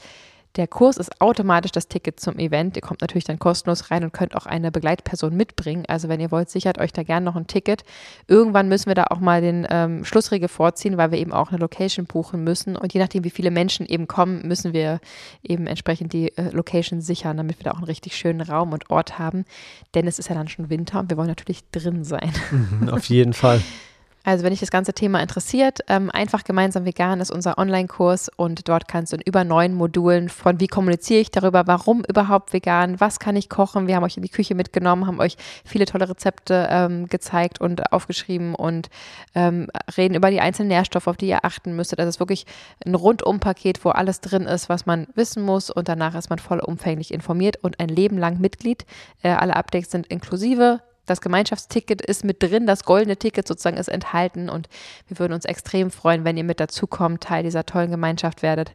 der 0.57 0.69
Kurs 0.69 0.99
ist 0.99 1.21
automatisch 1.21 1.73
das 1.73 1.89
Ticket 1.89 2.21
zum 2.21 2.39
Event. 2.39 2.77
Ihr 2.77 2.83
kommt 2.83 3.01
natürlich 3.01 3.25
dann 3.25 3.39
kostenlos 3.39 3.91
rein 3.91 4.05
und 4.05 4.13
könnt 4.13 4.37
auch 4.37 4.45
eine 4.45 4.71
Begleitperson 4.71 5.35
mitbringen. 5.35 5.85
Also 5.89 6.09
wenn 6.09 6.21
ihr 6.21 6.31
wollt, 6.31 6.51
sichert 6.51 6.79
euch 6.79 6.93
da 6.93 7.03
gerne 7.03 7.25
noch 7.25 7.37
ein 7.37 7.47
Ticket. 7.47 7.85
Irgendwann 8.29 8.69
müssen 8.69 8.87
wir 8.87 8.95
da 8.95 9.05
auch 9.05 9.19
mal 9.19 9.41
den 9.41 9.67
ähm, 9.71 10.05
Schlussriegel 10.05 10.49
vorziehen, 10.49 10.99
weil 10.99 11.11
wir 11.11 11.19
eben 11.19 11.33
auch 11.33 11.51
eine 11.51 11.59
Location 11.59 12.05
buchen 12.05 12.45
müssen. 12.45 12.77
Und 12.77 12.93
je 12.93 13.01
nachdem, 13.01 13.25
wie 13.25 13.31
viele 13.31 13.51
Menschen 13.51 13.87
eben 13.87 14.07
kommen, 14.07 14.47
müssen 14.47 14.75
wir 14.75 15.01
eben 15.43 15.67
entsprechend 15.67 16.13
die 16.13 16.37
äh, 16.37 16.51
Location 16.51 17.01
sichern, 17.01 17.39
damit 17.39 17.59
wir 17.59 17.65
da 17.65 17.71
auch 17.71 17.79
einen 17.79 17.85
richtig 17.85 18.15
schönen 18.17 18.43
Raum 18.43 18.73
und 18.73 18.91
Ort 18.91 19.19
haben. 19.19 19.45
Denn 19.95 20.07
es 20.07 20.19
ist 20.19 20.29
ja 20.29 20.35
dann 20.35 20.49
schon 20.49 20.69
Winter 20.69 21.01
und 21.01 21.09
wir 21.09 21.17
wollen 21.17 21.29
natürlich 21.29 21.63
drin 21.71 22.05
sein. 22.05 22.33
Mhm, 22.51 22.91
auf 22.91 23.07
jeden 23.07 23.33
Fall. 23.33 23.63
Also 24.25 24.45
wenn 24.45 24.51
dich 24.51 24.61
das 24.61 24.71
ganze 24.71 24.93
Thema 24.93 25.21
interessiert, 25.21 25.81
ähm, 25.89 26.11
einfach 26.11 26.45
gemeinsam 26.45 26.85
vegan 26.85 27.21
ist 27.21 27.33
unser 27.33 27.59
Online-Kurs 27.59 28.31
und 28.37 28.69
dort 28.69 28.87
kannst 28.87 29.13
du 29.13 29.17
in 29.17 29.23
über 29.23 29.43
neun 29.43 29.75
Modulen 29.75 30.29
von 30.29 30.61
wie 30.61 30.69
kommuniziere 30.69 31.21
ich 31.21 31.31
darüber, 31.31 31.67
warum 31.67 32.05
überhaupt 32.09 32.53
vegan, 32.53 33.01
was 33.01 33.19
kann 33.19 33.35
ich 33.35 33.49
kochen, 33.49 33.89
wir 33.89 33.97
haben 33.97 34.05
euch 34.05 34.17
in 34.17 34.23
die 34.23 34.29
Küche 34.29 34.55
mitgenommen, 34.55 35.07
haben 35.07 35.19
euch 35.19 35.37
viele 35.65 35.87
tolle 35.87 36.09
Rezepte 36.09 36.69
ähm, 36.71 37.09
gezeigt 37.09 37.61
und 37.61 37.93
aufgeschrieben 37.93 38.55
und 38.55 38.91
ähm, 39.35 39.69
reden 39.97 40.15
über 40.15 40.31
die 40.31 40.41
einzelnen 40.41 40.69
Nährstoffe, 40.69 41.09
auf 41.09 41.17
die 41.17 41.29
ihr 41.29 41.45
achten 41.45 41.75
müsstet. 41.75 41.99
Das 41.99 42.07
ist 42.07 42.21
wirklich 42.21 42.47
ein 42.87 42.95
Rundum-Paket, 42.95 43.85
wo 43.85 43.91
alles 43.91 44.21
drin 44.21 44.43
ist, 44.43 44.69
was 44.69 44.87
man 44.87 45.09
wissen 45.15 45.43
muss 45.43 45.71
und 45.71 45.89
danach 45.89 46.15
ist 46.15 46.31
man 46.31 46.39
vollumfänglich 46.39 47.13
informiert 47.13 47.57
und 47.63 47.81
ein 47.81 47.89
Leben 47.89 48.19
lang 48.19 48.39
Mitglied. 48.41 48.87
Äh, 49.23 49.31
alle 49.31 49.57
Updates 49.57 49.91
sind 49.91 50.07
inklusive. 50.07 50.81
Das 51.07 51.21
Gemeinschaftsticket 51.21 52.01
ist 52.01 52.25
mit 52.25 52.43
drin, 52.43 52.67
das 52.67 52.85
goldene 52.85 53.17
Ticket 53.17 53.49
sozusagen 53.49 53.77
ist 53.77 53.89
enthalten 53.89 54.49
und 54.49 54.69
wir 55.09 55.19
würden 55.19 55.33
uns 55.33 55.45
extrem 55.45 55.91
freuen, 55.91 56.25
wenn 56.25 56.37
ihr 56.37 56.45
mit 56.45 56.61
dazukommt, 56.61 57.23
Teil 57.23 57.43
dieser 57.43 57.67
tollen 57.67 57.91
Gemeinschaft 57.91 58.43
werdet 58.43 58.75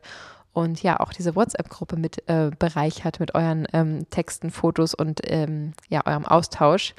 und 0.58 0.82
ja 0.82 1.00
auch 1.00 1.14
diese 1.14 1.36
WhatsApp-Gruppe 1.36 1.98
mit 1.98 2.28
äh, 2.28 2.50
bereichert 2.58 3.20
mit 3.20 3.36
euren 3.36 3.68
ähm, 3.74 4.08
Texten, 4.10 4.50
Fotos 4.50 4.96
und 4.96 5.20
ähm, 5.26 5.74
ja 5.90 6.02
eurem 6.06 6.26
Austausch. 6.26 6.96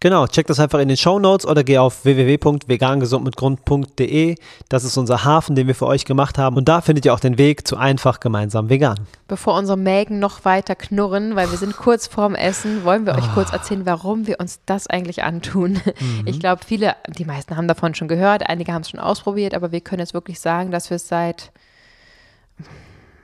Genau, 0.00 0.26
check 0.26 0.46
das 0.48 0.58
einfach 0.58 0.80
in 0.80 0.88
den 0.88 0.96
Show 0.96 1.20
Notes 1.20 1.46
oder 1.46 1.62
geh 1.62 1.78
auf 1.78 2.04
www.vegangesundmitgrund.de. 2.04 4.34
Das 4.68 4.82
ist 4.82 4.96
unser 4.96 5.22
Hafen, 5.24 5.54
den 5.54 5.68
wir 5.68 5.76
für 5.76 5.86
euch 5.86 6.04
gemacht 6.04 6.38
haben. 6.38 6.56
Und 6.56 6.68
da 6.68 6.80
findet 6.80 7.04
ihr 7.04 7.14
auch 7.14 7.20
den 7.20 7.38
Weg 7.38 7.68
zu 7.68 7.76
einfach 7.76 8.18
gemeinsam 8.18 8.68
vegan. 8.68 8.98
Bevor 9.28 9.56
unsere 9.56 9.78
Mägen 9.78 10.18
noch 10.18 10.44
weiter 10.44 10.74
knurren, 10.74 11.36
weil 11.36 11.52
wir 11.52 11.58
sind 11.58 11.76
kurz 11.76 12.08
vorm 12.08 12.34
Essen, 12.34 12.84
wollen 12.84 13.06
wir 13.06 13.14
euch 13.14 13.28
Ah. 13.28 13.34
kurz 13.34 13.52
erzählen, 13.52 13.86
warum 13.86 14.26
wir 14.26 14.40
uns 14.40 14.58
das 14.66 14.88
eigentlich 14.88 15.22
antun. 15.22 15.74
Mhm. 15.74 16.22
Ich 16.26 16.40
glaube, 16.40 16.62
viele, 16.66 16.96
die 17.06 17.24
meisten 17.24 17.56
haben 17.56 17.68
davon 17.68 17.94
schon 17.94 18.08
gehört, 18.08 18.48
einige 18.48 18.72
haben 18.72 18.82
es 18.82 18.90
schon 18.90 18.98
ausprobiert, 18.98 19.54
aber 19.54 19.70
wir 19.70 19.82
können 19.82 20.00
jetzt 20.00 20.14
wirklich 20.14 20.40
sagen, 20.40 20.72
dass 20.72 20.90
wir 20.90 20.96
es 20.96 21.06
seit, 21.06 21.52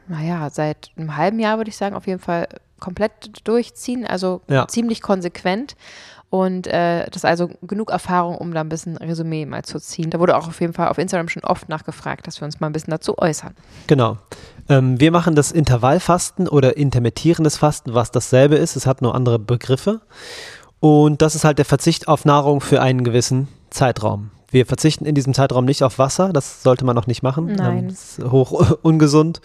naja, 0.08 0.48
seit 0.50 0.90
einem 0.96 1.16
halben 1.16 1.38
Jahr, 1.38 1.56
würde 1.58 1.70
ich 1.70 1.76
sagen, 1.76 1.94
auf 1.94 2.06
jeden 2.06 2.20
Fall 2.20 2.48
komplett 2.80 3.30
durchziehen, 3.44 4.06
also 4.06 4.40
Ja. 4.48 4.66
ziemlich 4.68 5.02
konsequent. 5.02 5.76
Und 6.30 6.66
äh, 6.66 7.06
das 7.06 7.16
ist 7.16 7.24
also 7.24 7.48
genug 7.62 7.90
Erfahrung, 7.90 8.36
um 8.36 8.52
da 8.52 8.60
ein 8.60 8.68
bisschen 8.68 8.98
Resümee 8.98 9.46
mal 9.46 9.62
zu 9.64 9.80
ziehen. 9.80 10.10
Da 10.10 10.20
wurde 10.20 10.36
auch 10.36 10.46
auf 10.46 10.60
jeden 10.60 10.74
Fall 10.74 10.88
auf 10.88 10.98
Instagram 10.98 11.28
schon 11.30 11.42
oft 11.42 11.70
nachgefragt, 11.70 12.26
dass 12.26 12.38
wir 12.40 12.44
uns 12.44 12.60
mal 12.60 12.66
ein 12.66 12.72
bisschen 12.74 12.90
dazu 12.90 13.16
äußern. 13.16 13.54
Genau. 13.86 14.18
Ähm, 14.68 15.00
wir 15.00 15.10
machen 15.10 15.34
das 15.34 15.50
Intervallfasten 15.52 16.46
oder 16.46 16.76
intermittierendes 16.76 17.56
Fasten, 17.56 17.94
was 17.94 18.10
dasselbe 18.10 18.56
ist. 18.56 18.76
Es 18.76 18.84
hat 18.86 19.00
nur 19.00 19.14
andere 19.14 19.38
Begriffe. 19.38 20.02
Und 20.80 21.22
das 21.22 21.34
ist 21.34 21.44
halt 21.44 21.56
der 21.56 21.64
Verzicht 21.64 22.08
auf 22.08 22.26
Nahrung 22.26 22.60
für 22.60 22.82
einen 22.82 23.04
gewissen 23.04 23.48
Zeitraum. 23.70 24.30
Wir 24.50 24.64
verzichten 24.66 25.04
in 25.04 25.14
diesem 25.14 25.34
Zeitraum 25.34 25.64
nicht 25.64 25.82
auf 25.82 25.98
Wasser, 25.98 26.32
das 26.32 26.62
sollte 26.62 26.84
man 26.84 26.96
noch 26.96 27.06
nicht 27.06 27.22
machen. 27.22 27.54
Nein. 27.54 27.78
Ähm, 27.78 27.88
das 27.88 28.18
ist 28.18 28.30
hoch 28.30 28.78
ungesund. 28.82 29.40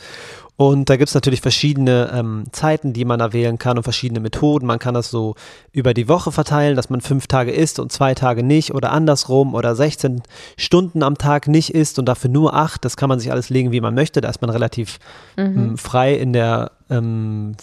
Und 0.56 0.90
da 0.90 0.98
gibt 0.98 1.10
es 1.10 1.16
natürlich 1.16 1.42
verschiedene 1.42 2.12
ähm, 2.14 2.44
Zeiten, 2.52 2.94
die 2.94 3.06
man 3.06 3.18
da 3.18 3.34
wählen 3.34 3.58
kann 3.58 3.78
und 3.78 3.84
verschiedene 3.84 4.20
Methoden. 4.20 4.68
Man 4.68 4.78
kann 4.78 4.94
das 4.94 5.10
so 5.10 5.34
über 5.72 5.96
die 5.96 6.08
Woche 6.08 6.32
verteilen, 6.32 6.76
dass 6.76 6.92
man 6.92 7.02
fünf 7.02 7.26
Tage 7.26 7.52
isst 7.52 7.80
und 7.80 7.92
zwei 7.92 8.14
Tage 8.14 8.44
nicht 8.44 8.74
oder 8.74 8.92
andersrum 8.92 9.56
oder 9.56 9.76
16 9.76 10.22
Stunden 10.56 11.02
am 11.02 11.18
Tag 11.18 11.48
nicht 11.48 11.74
isst 11.74 11.98
und 11.98 12.06
dafür 12.06 12.30
nur 12.30 12.54
acht. 12.54 12.86
Das 12.86 12.98
kann 12.98 13.10
man 13.10 13.20
sich 13.20 13.32
alles 13.32 13.50
legen, 13.50 13.72
wie 13.72 13.82
man 13.82 13.96
möchte. 13.96 14.22
Da 14.22 14.30
ist 14.30 14.42
man 14.42 14.52
relativ 14.52 15.00
ähm, 15.38 15.78
frei 15.78 16.14
in 16.14 16.34
der 16.34 16.72
ähm, 16.92 17.56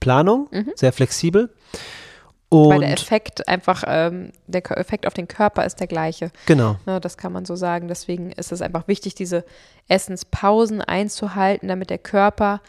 Planung, 0.00 0.48
sehr 0.74 0.92
flexibel. 0.92 1.50
Weil 2.54 2.80
der 2.80 2.88
Und 2.90 2.94
Effekt 2.94 3.48
einfach, 3.48 3.84
ähm, 3.86 4.32
der 4.46 4.62
Effekt 4.78 5.06
auf 5.06 5.14
den 5.14 5.28
Körper 5.28 5.64
ist 5.64 5.80
der 5.80 5.86
gleiche. 5.86 6.30
genau, 6.46 6.76
Ne, 6.86 7.00
das 7.00 7.16
kann 7.16 7.32
man 7.32 7.44
so 7.44 7.56
sagen. 7.56 7.88
Deswegen 7.88 8.30
ist 8.32 8.52
es 8.52 8.62
einfach 8.62 8.88
wichtig, 8.88 9.14
diese 9.14 9.44
Essenspausen 9.88 10.80
einzuhalten, 10.80 11.68
damit 11.68 11.90
der 11.90 11.98
Körper 11.98 12.60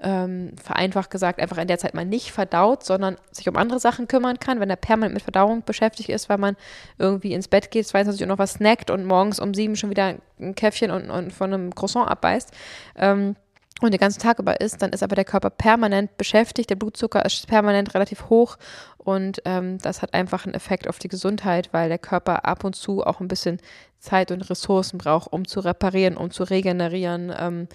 ähm, 0.00 0.52
vereinfacht 0.62 1.10
gesagt, 1.10 1.40
einfach 1.40 1.58
in 1.58 1.66
der 1.66 1.78
Zeit 1.78 1.94
mal 1.94 2.04
nicht 2.04 2.30
verdaut, 2.30 2.84
sondern 2.84 3.16
sich 3.32 3.48
um 3.48 3.56
andere 3.56 3.80
Sachen 3.80 4.06
kümmern 4.06 4.38
kann, 4.38 4.60
wenn 4.60 4.70
er 4.70 4.76
permanent 4.76 5.14
mit 5.14 5.22
Verdauung 5.24 5.64
beschäftigt 5.64 6.08
ist, 6.08 6.28
weil 6.28 6.38
man 6.38 6.56
irgendwie 6.98 7.32
ins 7.32 7.48
Bett 7.48 7.70
geht, 7.70 7.86
22 7.86 8.22
Uhr 8.22 8.28
noch 8.28 8.38
was 8.38 8.54
snackt 8.54 8.90
und 8.90 9.04
morgens 9.04 9.40
um 9.40 9.54
sieben 9.54 9.74
schon 9.74 9.90
wieder 9.90 10.14
ein 10.38 10.54
Käffchen 10.54 10.90
und, 10.90 11.10
und 11.10 11.32
von 11.32 11.52
einem 11.52 11.74
Croissant 11.74 12.08
abbeißt. 12.08 12.52
Ähm, 12.96 13.34
und 13.80 13.92
den 13.92 14.00
ganzen 14.00 14.20
Tag 14.20 14.38
über 14.38 14.60
ist, 14.60 14.82
dann 14.82 14.90
ist 14.90 15.02
aber 15.02 15.14
der 15.14 15.24
Körper 15.24 15.50
permanent 15.50 16.16
beschäftigt, 16.16 16.70
der 16.70 16.76
Blutzucker 16.76 17.24
ist 17.24 17.46
permanent 17.46 17.94
relativ 17.94 18.28
hoch 18.28 18.56
und 18.96 19.40
ähm, 19.44 19.78
das 19.78 20.02
hat 20.02 20.14
einfach 20.14 20.44
einen 20.44 20.54
Effekt 20.54 20.88
auf 20.88 20.98
die 20.98 21.08
Gesundheit, 21.08 21.68
weil 21.72 21.88
der 21.88 21.98
Körper 21.98 22.44
ab 22.44 22.64
und 22.64 22.74
zu 22.74 23.04
auch 23.06 23.20
ein 23.20 23.28
bisschen 23.28 23.58
Zeit 24.00 24.30
und 24.30 24.50
Ressourcen 24.50 24.98
braucht, 24.98 25.32
um 25.32 25.46
zu 25.46 25.60
reparieren, 25.60 26.16
um 26.16 26.30
zu 26.30 26.42
regenerieren. 26.42 27.32
Ähm, 27.38 27.68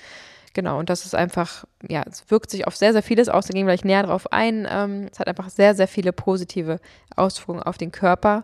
genau, 0.53 0.77
und 0.77 0.89
das 0.89 1.05
ist 1.05 1.15
einfach, 1.15 1.65
ja, 1.88 2.03
es 2.10 2.29
wirkt 2.29 2.50
sich 2.50 2.67
auf 2.67 2.75
sehr, 2.75 2.91
sehr 2.91 3.03
vieles 3.03 3.29
aus, 3.29 3.48
da 3.48 3.53
gehen 3.53 3.65
wir 3.65 3.74
gleich 3.74 3.86
näher 3.86 4.03
drauf 4.03 4.31
ein. 4.31 4.67
Ähm, 4.69 5.07
es 5.12 5.19
hat 5.19 5.27
einfach 5.27 5.50
sehr, 5.50 5.74
sehr 5.74 5.88
viele 5.88 6.12
positive 6.12 6.79
Auswirkungen 7.15 7.63
auf 7.63 7.77
den 7.77 7.91
Körper 7.91 8.43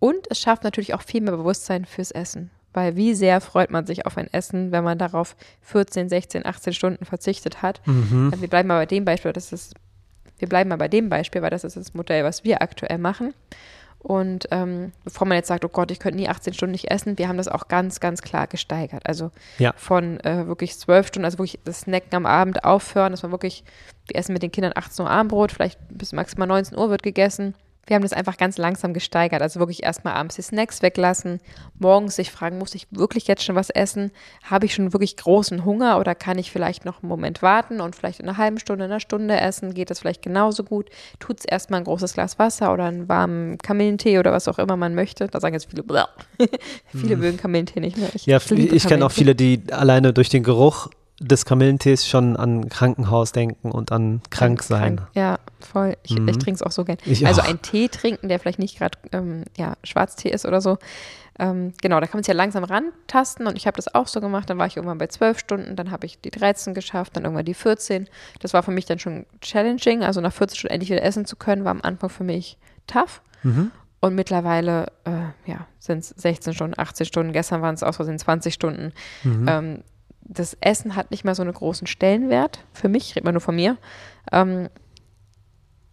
und 0.00 0.28
es 0.28 0.40
schafft 0.40 0.64
natürlich 0.64 0.94
auch 0.94 1.02
viel 1.02 1.20
mehr 1.20 1.36
Bewusstsein 1.36 1.84
fürs 1.84 2.10
Essen. 2.10 2.50
Weil 2.72 2.96
wie 2.96 3.14
sehr 3.14 3.40
freut 3.40 3.70
man 3.70 3.86
sich 3.86 4.06
auf 4.06 4.16
ein 4.16 4.32
Essen, 4.32 4.70
wenn 4.70 4.84
man 4.84 4.98
darauf 4.98 5.36
14, 5.62 6.08
16, 6.08 6.46
18 6.46 6.72
Stunden 6.72 7.04
verzichtet 7.04 7.62
hat. 7.62 7.80
Mhm. 7.86 8.32
Wir 8.38 8.48
bleiben 8.48 8.68
mal 8.68 8.78
bei 8.78 8.86
dem 8.86 9.04
Beispiel, 9.04 9.32
das 9.32 9.52
ist, 9.52 9.74
wir 10.38 10.48
bleiben 10.48 10.70
mal 10.70 10.76
bei 10.76 10.88
dem 10.88 11.08
Beispiel, 11.08 11.42
weil 11.42 11.50
das 11.50 11.64
ist 11.64 11.76
das 11.76 11.94
Modell, 11.94 12.24
was 12.24 12.44
wir 12.44 12.62
aktuell 12.62 12.98
machen. 12.98 13.34
Und 13.98 14.48
ähm, 14.50 14.92
bevor 15.04 15.26
man 15.26 15.36
jetzt 15.36 15.48
sagt, 15.48 15.62
oh 15.64 15.68
Gott, 15.68 15.90
ich 15.90 15.98
könnte 15.98 16.16
nie 16.16 16.28
18 16.28 16.54
Stunden 16.54 16.72
nicht 16.72 16.90
essen, 16.90 17.18
wir 17.18 17.28
haben 17.28 17.36
das 17.36 17.48
auch 17.48 17.68
ganz, 17.68 18.00
ganz 18.00 18.22
klar 18.22 18.46
gesteigert. 18.46 19.02
Also 19.04 19.30
ja. 19.58 19.74
von 19.76 20.18
äh, 20.20 20.46
wirklich 20.46 20.78
12 20.78 21.08
Stunden, 21.08 21.26
also 21.26 21.36
wirklich 21.36 21.58
das 21.64 21.80
Snacken 21.80 22.14
am 22.14 22.24
Abend 22.24 22.64
aufhören, 22.64 23.12
dass 23.12 23.22
man 23.22 23.30
wirklich, 23.32 23.62
wir 24.06 24.16
essen 24.16 24.32
mit 24.32 24.42
den 24.42 24.52
Kindern 24.52 24.72
18 24.74 25.04
Uhr 25.04 25.10
Abendbrot, 25.10 25.52
vielleicht 25.52 25.78
bis 25.90 26.12
maximal 26.12 26.48
19 26.48 26.78
Uhr 26.78 26.88
wird 26.88 27.02
gegessen 27.02 27.54
wir 27.90 27.96
haben 27.96 28.02
das 28.02 28.12
einfach 28.12 28.36
ganz 28.36 28.56
langsam 28.56 28.94
gesteigert. 28.94 29.42
Also 29.42 29.58
wirklich 29.58 29.82
erstmal 29.82 30.14
abends 30.14 30.36
die 30.36 30.42
Snacks 30.42 30.80
weglassen, 30.80 31.40
morgens 31.76 32.14
sich 32.14 32.30
fragen, 32.30 32.56
muss 32.56 32.76
ich 32.76 32.86
wirklich 32.92 33.26
jetzt 33.26 33.42
schon 33.42 33.56
was 33.56 33.68
essen? 33.68 34.12
Habe 34.44 34.66
ich 34.66 34.74
schon 34.74 34.92
wirklich 34.92 35.16
großen 35.16 35.64
Hunger 35.64 35.98
oder 35.98 36.14
kann 36.14 36.38
ich 36.38 36.52
vielleicht 36.52 36.84
noch 36.84 37.02
einen 37.02 37.08
Moment 37.08 37.42
warten 37.42 37.80
und 37.80 37.96
vielleicht 37.96 38.20
in 38.20 38.28
einer 38.28 38.38
halben 38.38 38.60
Stunde, 38.60 38.84
in 38.84 38.92
einer 38.92 39.00
Stunde 39.00 39.40
essen? 39.40 39.74
Geht 39.74 39.90
das 39.90 39.98
vielleicht 39.98 40.22
genauso 40.22 40.62
gut? 40.62 40.88
Tut 41.18 41.40
es 41.40 41.44
erstmal 41.44 41.80
ein 41.80 41.84
großes 41.84 42.14
Glas 42.14 42.38
Wasser 42.38 42.72
oder 42.72 42.84
einen 42.84 43.08
warmen 43.08 43.58
Kamillentee 43.58 44.20
oder 44.20 44.30
was 44.30 44.46
auch 44.46 44.60
immer 44.60 44.76
man 44.76 44.94
möchte. 44.94 45.26
Da 45.26 45.40
sagen 45.40 45.54
jetzt 45.54 45.68
viele, 45.68 45.82
viele 46.94 47.16
mögen 47.16 47.38
Kamillentee 47.38 47.80
nicht 47.80 47.96
mehr. 47.96 48.10
Ich 48.14 48.24
ja, 48.24 48.38
ich 48.38 48.86
kenne 48.86 49.04
auch 49.04 49.12
viele, 49.12 49.34
die 49.34 49.64
alleine 49.72 50.12
durch 50.12 50.28
den 50.28 50.44
Geruch 50.44 50.90
des 51.20 51.44
Kamillentees 51.44 52.08
schon 52.08 52.36
an 52.36 52.70
Krankenhaus 52.70 53.32
denken 53.32 53.70
und 53.70 53.92
an 53.92 54.22
krank 54.30 54.62
sein. 54.62 54.96
Krank, 54.96 55.10
ja, 55.14 55.38
voll. 55.60 55.96
Ich, 56.02 56.18
mhm. 56.18 56.28
ich 56.28 56.38
trinke 56.38 56.56
es 56.56 56.62
auch 56.62 56.72
so 56.72 56.84
gern. 56.84 56.96
Ich 57.04 57.26
also 57.26 57.42
auch. 57.42 57.48
ein 57.48 57.60
Tee 57.60 57.88
trinken, 57.88 58.28
der 58.28 58.40
vielleicht 58.40 58.58
nicht 58.58 58.78
gerade 58.78 58.98
ähm, 59.12 59.44
ja, 59.56 59.74
Schwarztee 59.84 60.30
ist 60.30 60.46
oder 60.46 60.62
so. 60.62 60.78
Ähm, 61.38 61.74
genau, 61.82 62.00
da 62.00 62.06
kann 62.06 62.18
man 62.18 62.22
sich 62.22 62.28
ja 62.28 62.34
langsam 62.34 62.64
rantasten 62.64 63.46
und 63.46 63.56
ich 63.56 63.66
habe 63.66 63.76
das 63.76 63.94
auch 63.94 64.06
so 64.06 64.20
gemacht. 64.20 64.48
Dann 64.48 64.56
war 64.56 64.66
ich 64.66 64.76
irgendwann 64.76 64.96
bei 64.96 65.08
zwölf 65.08 65.38
Stunden, 65.38 65.76
dann 65.76 65.90
habe 65.90 66.06
ich 66.06 66.20
die 66.20 66.30
13 66.30 66.72
geschafft, 66.72 67.16
dann 67.16 67.24
irgendwann 67.24 67.44
die 67.44 67.54
14. 67.54 68.08
Das 68.40 68.54
war 68.54 68.62
für 68.62 68.70
mich 68.72 68.86
dann 68.86 68.98
schon 68.98 69.26
challenging. 69.42 70.02
Also 70.02 70.22
nach 70.22 70.32
14 70.32 70.56
Stunden 70.56 70.74
endlich 70.74 70.90
wieder 70.90 71.02
essen 71.02 71.26
zu 71.26 71.36
können, 71.36 71.64
war 71.64 71.70
am 71.70 71.82
Anfang 71.82 72.08
für 72.08 72.24
mich 72.24 72.56
tough. 72.86 73.20
Mhm. 73.42 73.70
Und 74.00 74.14
mittlerweile 74.14 74.86
äh, 75.04 75.50
ja, 75.50 75.66
sind 75.78 75.98
es 75.98 76.08
16 76.08 76.54
Stunden, 76.54 76.74
18 76.78 77.04
Stunden. 77.04 77.32
Gestern 77.34 77.60
waren 77.60 77.74
es 77.74 77.82
aus 77.82 77.96
Versehen 77.96 78.18
20 78.18 78.54
Stunden. 78.54 78.92
Mhm. 79.22 79.46
Ähm, 79.46 79.84
das 80.30 80.56
Essen 80.60 80.94
hat 80.96 81.10
nicht 81.10 81.24
mehr 81.24 81.34
so 81.34 81.42
einen 81.42 81.52
großen 81.52 81.86
Stellenwert 81.86 82.60
für 82.72 82.88
mich, 82.88 83.10
ich 83.10 83.16
rede 83.16 83.24
mal 83.24 83.32
nur 83.32 83.40
von 83.40 83.56
mir. 83.56 83.76
Ähm, 84.32 84.68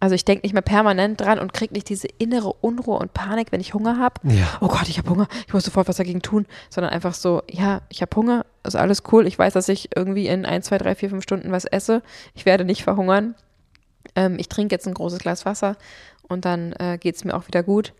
also 0.00 0.14
ich 0.14 0.24
denke 0.24 0.46
nicht 0.46 0.52
mehr 0.52 0.62
permanent 0.62 1.20
dran 1.20 1.40
und 1.40 1.52
kriege 1.52 1.74
nicht 1.74 1.88
diese 1.88 2.06
innere 2.06 2.52
Unruhe 2.52 2.98
und 2.98 3.14
Panik, 3.14 3.50
wenn 3.50 3.60
ich 3.60 3.74
Hunger 3.74 3.98
habe. 3.98 4.20
Ja. 4.32 4.46
Oh 4.60 4.68
Gott, 4.68 4.88
ich 4.88 4.98
habe 4.98 5.10
Hunger, 5.10 5.26
ich 5.44 5.52
muss 5.52 5.64
sofort 5.64 5.88
was 5.88 5.96
dagegen 5.96 6.22
tun, 6.22 6.46
sondern 6.70 6.92
einfach 6.92 7.14
so, 7.14 7.42
ja, 7.50 7.82
ich 7.88 8.00
habe 8.00 8.14
Hunger, 8.14 8.46
ist 8.62 8.76
alles 8.76 9.02
cool. 9.10 9.26
Ich 9.26 9.36
weiß, 9.36 9.54
dass 9.54 9.68
ich 9.68 9.90
irgendwie 9.96 10.28
in 10.28 10.46
ein, 10.46 10.62
zwei, 10.62 10.78
drei, 10.78 10.94
vier, 10.94 11.10
fünf 11.10 11.24
Stunden 11.24 11.50
was 11.50 11.64
esse. 11.64 12.02
Ich 12.34 12.46
werde 12.46 12.64
nicht 12.64 12.84
verhungern. 12.84 13.34
Ähm, 14.14 14.36
ich 14.38 14.48
trinke 14.48 14.72
jetzt 14.72 14.86
ein 14.86 14.94
großes 14.94 15.18
Glas 15.18 15.44
Wasser 15.46 15.76
und 16.28 16.44
dann 16.44 16.74
äh, 16.74 16.96
geht 17.00 17.16
es 17.16 17.24
mir 17.24 17.34
auch 17.34 17.48
wieder 17.48 17.64
gut. 17.64 17.92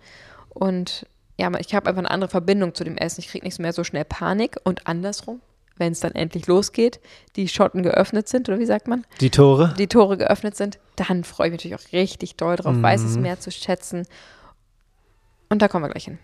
Und 0.50 1.04
ja, 1.37 1.50
ich 1.59 1.75
habe 1.75 1.88
einfach 1.88 1.99
eine 1.99 2.12
andere 2.12 2.30
Verbindung 2.30 2.76
zu 2.76 2.85
dem 2.85 2.97
Essen. 2.97 3.23
Ich 3.23 3.28
kriege 3.28 3.45
nicht 3.45 3.59
mehr 3.59 3.73
so 3.73 3.83
schnell 3.83 4.04
Panik 4.04 4.57
und 4.62 4.87
andersrum 4.87 5.40
wenn 5.78 5.92
es 5.92 6.00
dann 6.00 6.12
endlich 6.12 6.47
losgeht, 6.47 7.00
die 7.37 7.49
Schotten 7.49 7.82
geöffnet 7.82 8.28
sind, 8.28 8.49
oder 8.49 8.58
wie 8.58 8.66
sagt 8.66 8.88
man? 8.88 9.04
Die 9.20 9.30
Tore. 9.30 9.75
Die 9.78 9.87
Tore 9.87 10.16
geöffnet 10.16 10.56
sind, 10.56 10.78
dann 10.97 11.25
freue 11.25 11.49
ich 11.49 11.52
mich 11.52 11.64
natürlich 11.64 11.88
auch 11.88 11.92
richtig 11.92 12.37
doll 12.37 12.56
drauf, 12.56 12.75
mhm. 12.75 12.82
weiß 12.82 13.02
es 13.02 13.16
mehr 13.16 13.40
zu 13.40 13.50
schätzen. 13.50 14.06
Und 15.49 15.62
da 15.62 15.68
kommen 15.68 15.85
wir 15.85 15.90
gleich 15.90 16.04
hin. 16.04 16.18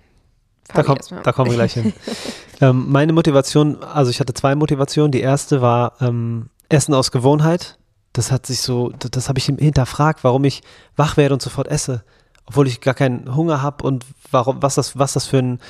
Da, 0.73 0.83
komm, 0.83 0.99
da, 1.23 1.33
kommen 1.33 1.51
wir 1.51 1.57
gleich 1.57 1.75
hin. 1.75 1.93
ähm, 2.61 2.87
meine 2.91 3.13
Motivation, 3.13 3.83
also 3.83 4.11
ich 4.11 4.21
hatte 4.21 4.33
zwei 4.33 4.55
Motivationen. 4.55 5.13
Die 5.13 5.21
erste 5.21 5.61
war 5.61 5.95
ähm, 6.01 6.49
Essen 6.69 6.95
aus 6.95 7.11
Gewohnheit. 7.11 7.79
Das 8.13 8.33
hat 8.33 8.47
sich 8.47 8.61
so, 8.61 8.91
das, 8.99 9.11
das 9.11 9.29
habe 9.29 9.39
ich 9.39 9.45
hinterfragt, 9.47 10.25
warum 10.25 10.45
ich 10.45 10.63
wach 10.97 11.17
werde 11.17 11.35
und 11.35 11.43
sofort 11.43 11.69
esse, 11.69 12.05
obwohl 12.47 12.67
ich 12.67 12.81
gar 12.81 12.95
keinen 12.95 13.35
Hunger 13.35 13.61
habe 13.61 13.85
und 13.85 14.07
warum, 14.31 14.63
was 14.63 14.77
das, 14.77 14.99
was 14.99 15.13
das 15.13 15.27
für 15.27 15.39
ein 15.39 15.61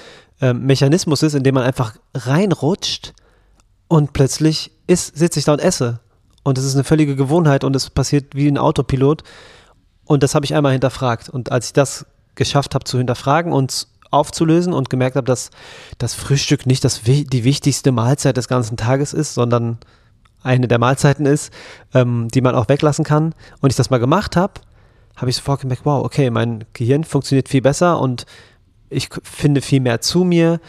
ähm, 0.40 0.64
Mechanismus 0.66 1.22
ist, 1.22 1.34
in 1.34 1.42
dem 1.42 1.54
man 1.54 1.64
einfach 1.64 1.96
reinrutscht 2.14 3.14
und 3.88 4.12
plötzlich 4.12 4.72
sitze 4.88 5.38
ich 5.38 5.44
da 5.44 5.52
und 5.52 5.60
esse. 5.60 6.00
Und 6.42 6.58
es 6.58 6.64
ist 6.64 6.74
eine 6.74 6.84
völlige 6.84 7.16
Gewohnheit 7.16 7.64
und 7.64 7.74
es 7.74 7.90
passiert 7.90 8.34
wie 8.34 8.48
ein 8.48 8.58
Autopilot. 8.58 9.22
Und 10.04 10.22
das 10.22 10.34
habe 10.34 10.44
ich 10.44 10.54
einmal 10.54 10.72
hinterfragt. 10.72 11.28
Und 11.30 11.50
als 11.50 11.66
ich 11.66 11.72
das 11.72 12.06
geschafft 12.34 12.74
habe 12.74 12.84
zu 12.84 12.98
hinterfragen 12.98 13.52
und 13.52 13.88
aufzulösen 14.10 14.72
und 14.72 14.90
gemerkt 14.90 15.16
habe, 15.16 15.26
dass 15.26 15.50
das 15.98 16.14
Frühstück 16.14 16.66
nicht 16.66 16.84
das, 16.84 17.02
die 17.02 17.44
wichtigste 17.44 17.92
Mahlzeit 17.92 18.36
des 18.36 18.48
ganzen 18.48 18.76
Tages 18.76 19.12
ist, 19.12 19.34
sondern 19.34 19.78
eine 20.42 20.68
der 20.68 20.78
Mahlzeiten 20.78 21.26
ist, 21.26 21.52
ähm, 21.94 22.28
die 22.32 22.42
man 22.42 22.54
auch 22.54 22.68
weglassen 22.68 23.04
kann, 23.04 23.34
und 23.60 23.70
ich 23.70 23.76
das 23.76 23.90
mal 23.90 23.98
gemacht 23.98 24.36
habe, 24.36 24.54
habe 25.16 25.30
ich 25.30 25.36
sofort 25.36 25.62
gemerkt, 25.62 25.84
wow, 25.84 26.04
okay, 26.04 26.30
mein 26.30 26.64
Gehirn 26.74 27.04
funktioniert 27.04 27.48
viel 27.48 27.62
besser 27.62 28.00
und 28.00 28.26
ich 28.90 29.08
finde 29.22 29.60
viel 29.62 29.80
mehr 29.80 30.00
zu 30.00 30.22
mir, 30.24 30.60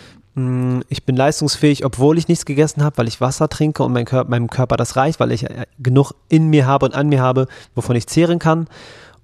ich 0.89 1.06
bin 1.06 1.15
leistungsfähig, 1.15 1.86
obwohl 1.86 2.18
ich 2.18 2.27
nichts 2.27 2.46
gegessen 2.46 2.84
habe, 2.84 2.98
weil 2.98 3.08
ich 3.08 3.22
Wasser 3.22 3.48
trinke 3.48 3.84
und 3.84 3.94
mein 3.94 4.04
Körper, 4.04 4.30
meinem 4.30 4.50
Körper 4.50 4.75
das 4.75 4.98
reicht, 4.98 5.22
weil 5.22 5.32
ich 5.32 5.44
äh, 5.44 5.65
genug 5.80 6.12
in 6.27 6.48
mir 6.50 6.65
habe 6.65 6.86
und 6.86 6.94
an 6.94 7.08
mir 7.08 7.22
habe, 7.22 7.48
wovon 7.74 7.96
ich 7.96 8.08
zehren 8.08 8.38
kann. 8.38 8.68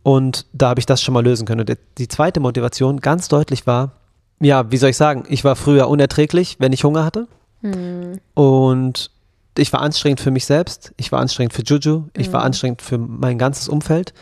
Und 0.03 0.45
da 0.53 0.69
habe 0.69 0.79
ich 0.79 0.85
das 0.85 1.01
schon 1.01 1.13
mal 1.13 1.23
lösen 1.23 1.45
können. 1.45 1.67
Und 1.67 1.77
die 1.97 2.07
zweite 2.07 2.39
Motivation 2.39 3.01
ganz 3.01 3.27
deutlich 3.27 3.67
war, 3.67 3.91
ja, 4.39 4.71
wie 4.71 4.77
soll 4.77 4.91
ich 4.91 4.97
sagen, 4.97 5.25
ich 5.27 5.43
war 5.43 5.57
früher 5.57 5.89
unerträglich, 5.89 6.55
wenn 6.59 6.71
ich 6.71 6.85
Hunger 6.85 7.03
hatte. 7.03 7.27
Hm. 7.61 8.19
Und 8.33 9.11
ich 9.57 9.71
war 9.73 9.81
anstrengend 9.81 10.21
für 10.21 10.31
mich 10.31 10.45
selbst, 10.45 10.93
ich 10.95 11.11
war 11.11 11.19
anstrengend 11.19 11.53
für 11.53 11.63
Juju, 11.63 12.05
ich 12.15 12.27
hm. 12.27 12.33
war 12.33 12.43
anstrengend 12.43 12.81
für 12.81 12.97
mein 12.97 13.37
ganzes 13.37 13.67
Umfeld. 13.67 14.13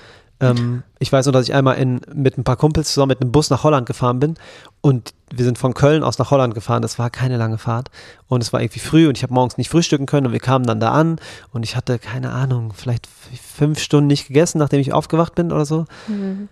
Ähm, 0.41 0.83
ich 0.99 1.11
weiß 1.11 1.25
nur, 1.25 1.33
dass 1.33 1.47
ich 1.47 1.53
einmal 1.53 1.77
in, 1.77 2.01
mit 2.13 2.37
ein 2.37 2.43
paar 2.43 2.55
Kumpels 2.55 2.93
zusammen 2.93 3.09
mit 3.09 3.21
einem 3.21 3.31
Bus 3.31 3.49
nach 3.49 3.63
Holland 3.63 3.85
gefahren 3.85 4.19
bin 4.19 4.35
und 4.81 5.13
wir 5.33 5.45
sind 5.45 5.57
von 5.57 5.73
Köln 5.73 6.03
aus 6.03 6.17
nach 6.17 6.31
Holland 6.31 6.53
gefahren. 6.53 6.81
Das 6.81 6.97
war 6.97 7.09
keine 7.09 7.37
lange 7.37 7.57
Fahrt 7.57 7.89
und 8.27 8.41
es 8.41 8.53
war 8.53 8.61
irgendwie 8.61 8.79
früh 8.79 9.07
und 9.07 9.17
ich 9.17 9.23
habe 9.23 9.33
morgens 9.33 9.57
nicht 9.57 9.69
frühstücken 9.69 10.05
können 10.05 10.27
und 10.27 10.33
wir 10.33 10.39
kamen 10.39 10.65
dann 10.65 10.79
da 10.79 10.91
an 10.91 11.19
und 11.51 11.63
ich 11.63 11.75
hatte 11.75 11.99
keine 11.99 12.31
Ahnung, 12.31 12.73
vielleicht 12.73 13.07
fünf 13.07 13.79
Stunden 13.79 14.07
nicht 14.07 14.27
gegessen, 14.27 14.59
nachdem 14.59 14.79
ich 14.79 14.93
aufgewacht 14.93 15.35
bin 15.35 15.51
oder 15.51 15.65
so. 15.65 15.85
Mhm. 16.07 16.47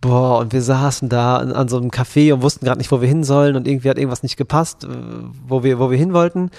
Boah, 0.00 0.38
und 0.38 0.52
wir 0.52 0.62
saßen 0.62 1.08
da 1.08 1.36
an 1.36 1.68
so 1.68 1.76
einem 1.76 1.90
Café 1.90 2.34
und 2.34 2.42
wussten 2.42 2.64
gerade 2.64 2.78
nicht, 2.78 2.90
wo 2.90 3.00
wir 3.00 3.08
hin 3.08 3.22
sollen 3.22 3.54
und 3.54 3.68
irgendwie 3.68 3.88
hat 3.88 3.98
irgendwas 3.98 4.24
nicht 4.24 4.36
gepasst, 4.36 4.82
äh, 4.82 4.88
wo 5.46 5.62
wir, 5.62 5.78
wo 5.78 5.90
wir 5.90 5.98
hin 5.98 6.12
wollten. 6.12 6.50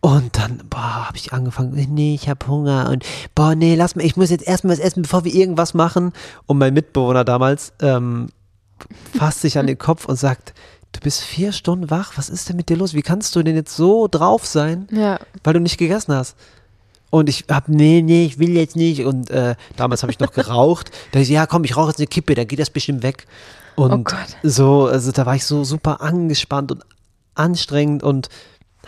Und 0.00 0.38
dann, 0.38 0.62
boah, 0.70 1.08
habe 1.08 1.16
ich 1.16 1.32
angefangen, 1.32 1.72
nee, 1.92 2.14
ich 2.14 2.28
habe 2.28 2.46
Hunger 2.46 2.88
und 2.90 3.04
boah, 3.34 3.56
nee, 3.56 3.74
lass 3.74 3.96
mal, 3.96 4.04
ich 4.04 4.16
muss 4.16 4.30
jetzt 4.30 4.46
erstmal 4.46 4.74
was 4.74 4.84
essen, 4.84 5.02
bevor 5.02 5.24
wir 5.24 5.34
irgendwas 5.34 5.74
machen. 5.74 6.12
Und 6.46 6.58
mein 6.58 6.72
Mitbewohner 6.72 7.24
damals 7.24 7.72
ähm, 7.80 8.28
fasst 9.16 9.40
sich 9.40 9.58
an 9.58 9.66
den 9.66 9.76
Kopf 9.76 10.04
und 10.04 10.16
sagt, 10.16 10.54
du 10.92 11.00
bist 11.00 11.22
vier 11.22 11.52
Stunden 11.52 11.90
wach, 11.90 12.12
was 12.16 12.28
ist 12.28 12.48
denn 12.48 12.56
mit 12.56 12.68
dir 12.68 12.76
los? 12.76 12.94
Wie 12.94 13.02
kannst 13.02 13.34
du 13.34 13.42
denn 13.42 13.56
jetzt 13.56 13.76
so 13.76 14.06
drauf 14.06 14.46
sein, 14.46 14.86
ja. 14.92 15.18
weil 15.42 15.54
du 15.54 15.60
nicht 15.60 15.78
gegessen 15.78 16.14
hast? 16.14 16.36
Und 17.10 17.28
ich 17.28 17.46
hab, 17.50 17.68
nee, 17.68 18.02
nee, 18.02 18.26
ich 18.26 18.38
will 18.38 18.50
jetzt 18.50 18.76
nicht. 18.76 19.04
Und 19.04 19.30
äh, 19.30 19.56
damals 19.76 20.02
habe 20.02 20.12
ich 20.12 20.20
noch 20.20 20.32
geraucht. 20.32 20.90
Da 21.12 21.20
ich, 21.20 21.28
ja, 21.28 21.46
komm, 21.46 21.64
ich 21.64 21.76
rauche 21.76 21.88
jetzt 21.88 21.98
eine 21.98 22.06
Kippe, 22.06 22.34
dann 22.34 22.46
geht 22.46 22.58
das 22.58 22.70
bestimmt 22.70 23.02
weg. 23.02 23.26
Und 23.76 23.92
oh 23.92 24.16
so, 24.42 24.86
also 24.86 25.10
da 25.10 25.24
war 25.24 25.34
ich 25.34 25.46
so 25.46 25.64
super 25.64 26.02
angespannt 26.02 26.70
und 26.70 26.84
anstrengend 27.34 28.02
und 28.02 28.28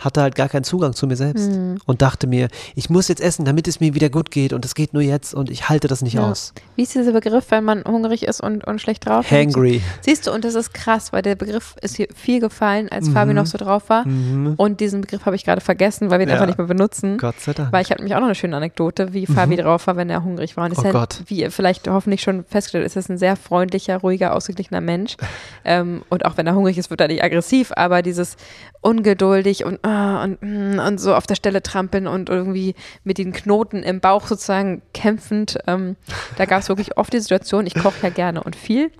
hatte 0.01 0.21
halt 0.21 0.35
gar 0.35 0.49
keinen 0.49 0.63
Zugang 0.63 0.93
zu 0.93 1.07
mir 1.07 1.15
selbst 1.15 1.49
Mhm. 1.49 1.79
und 1.85 2.01
dachte 2.01 2.27
mir, 2.27 2.49
ich 2.75 2.89
muss 2.89 3.07
jetzt 3.07 3.21
essen, 3.21 3.45
damit 3.45 3.67
es 3.67 3.79
mir 3.79 3.93
wieder 3.95 4.09
gut 4.09 4.31
geht 4.31 4.53
und 4.53 4.65
es 4.65 4.75
geht 4.75 4.93
nur 4.93 5.01
jetzt 5.01 5.33
und 5.33 5.49
ich 5.49 5.69
halte 5.69 5.87
das 5.87 6.01
nicht 6.01 6.13
Ja. 6.15 6.29
aus. 6.29 6.53
Wie 6.75 6.83
ist 6.83 6.93
dieser 6.95 7.11
Begriff, 7.13 7.45
wenn 7.49 7.63
man 7.63 7.83
hungrig 7.85 8.23
ist 8.23 8.41
und, 8.41 8.65
und 8.65 8.81
schlecht 8.81 9.05
drauf 9.07 9.25
ist? 9.25 9.31
Hangry. 9.31 9.81
Siehst 10.01 10.27
du, 10.27 10.31
und 10.31 10.43
das 10.43 10.55
ist 10.55 10.73
krass, 10.73 11.13
weil 11.13 11.21
der 11.21 11.35
Begriff 11.35 11.75
ist 11.81 11.95
hier 11.95 12.07
viel 12.15 12.39
gefallen, 12.39 12.89
als 12.89 13.09
Fabi 13.09 13.33
noch 13.33 13.45
so 13.45 13.57
drauf 13.57 13.89
war. 13.89 14.07
Mhm. 14.07 14.55
Und 14.57 14.79
diesen 14.79 15.01
Begriff 15.01 15.25
habe 15.25 15.35
ich 15.35 15.43
gerade 15.45 15.61
vergessen, 15.61 16.09
weil 16.09 16.19
wir 16.19 16.25
ihn 16.25 16.29
Ja. 16.29 16.35
einfach 16.35 16.47
nicht 16.47 16.57
mehr 16.57 16.67
benutzen. 16.67 17.17
Gott 17.17 17.39
sei 17.39 17.53
Dank. 17.53 17.71
Weil 17.71 17.81
ich 17.83 17.91
hatte 17.91 18.01
nämlich 18.01 18.15
auch 18.15 18.19
noch 18.19 18.27
eine 18.27 18.35
schöne 18.35 18.57
Anekdote, 18.57 19.13
wie 19.13 19.25
Fabi 19.25 19.55
drauf 19.57 19.87
war, 19.87 19.95
wenn 19.95 20.09
er 20.09 20.23
hungrig 20.23 20.57
war. 20.57 20.65
Und 20.65 20.71
ist 20.71 20.77
Mhm. 20.79 20.83
Oh 20.85 20.87
ja, 20.87 20.91
Gott. 20.93 21.21
wie 21.27 21.39
ihr 21.41 21.51
vielleicht 21.51 21.87
hoffentlich 21.87 22.21
schon 22.21 22.43
festgestellt 22.45 22.85
ist, 22.85 22.95
ist 22.95 23.09
ein 23.09 23.17
sehr 23.17 23.35
freundlicher, 23.35 23.97
ruhiger, 23.97 24.35
ausgeglichener 24.35 24.81
Mensch. 24.81 25.15
ähm, 25.65 26.01
und 26.09 26.25
auch 26.25 26.37
wenn 26.37 26.47
er 26.47 26.55
hungrig 26.55 26.77
ist, 26.77 26.89
wird 26.89 27.01
er 27.01 27.07
nicht 27.07 27.23
aggressiv, 27.23 27.71
aber 27.75 28.01
dieses 28.01 28.35
ungeduldig 28.81 29.63
und, 29.65 29.79
und, 30.23 30.41
mm, 30.41 30.79
und 30.79 30.99
so 30.99 31.15
auf 31.15 31.27
der 31.27 31.35
Stelle 31.35 31.61
trampeln 31.61 32.07
und 32.07 32.29
irgendwie 32.29 32.75
mit 33.03 33.17
den 33.17 33.31
Knoten 33.31 33.83
im 33.83 33.99
Bauch 33.99 34.27
sozusagen 34.27 34.81
kämpfend. 34.93 35.57
Ähm, 35.67 35.95
da 36.37 36.45
gab 36.45 36.61
es 36.61 36.69
wirklich 36.69 36.97
oft 36.97 37.13
die 37.13 37.19
Situation, 37.19 37.65
ich 37.65 37.75
koche 37.75 38.03
ja 38.03 38.09
gerne 38.09 38.43
und 38.43 38.55
viel. 38.55 38.91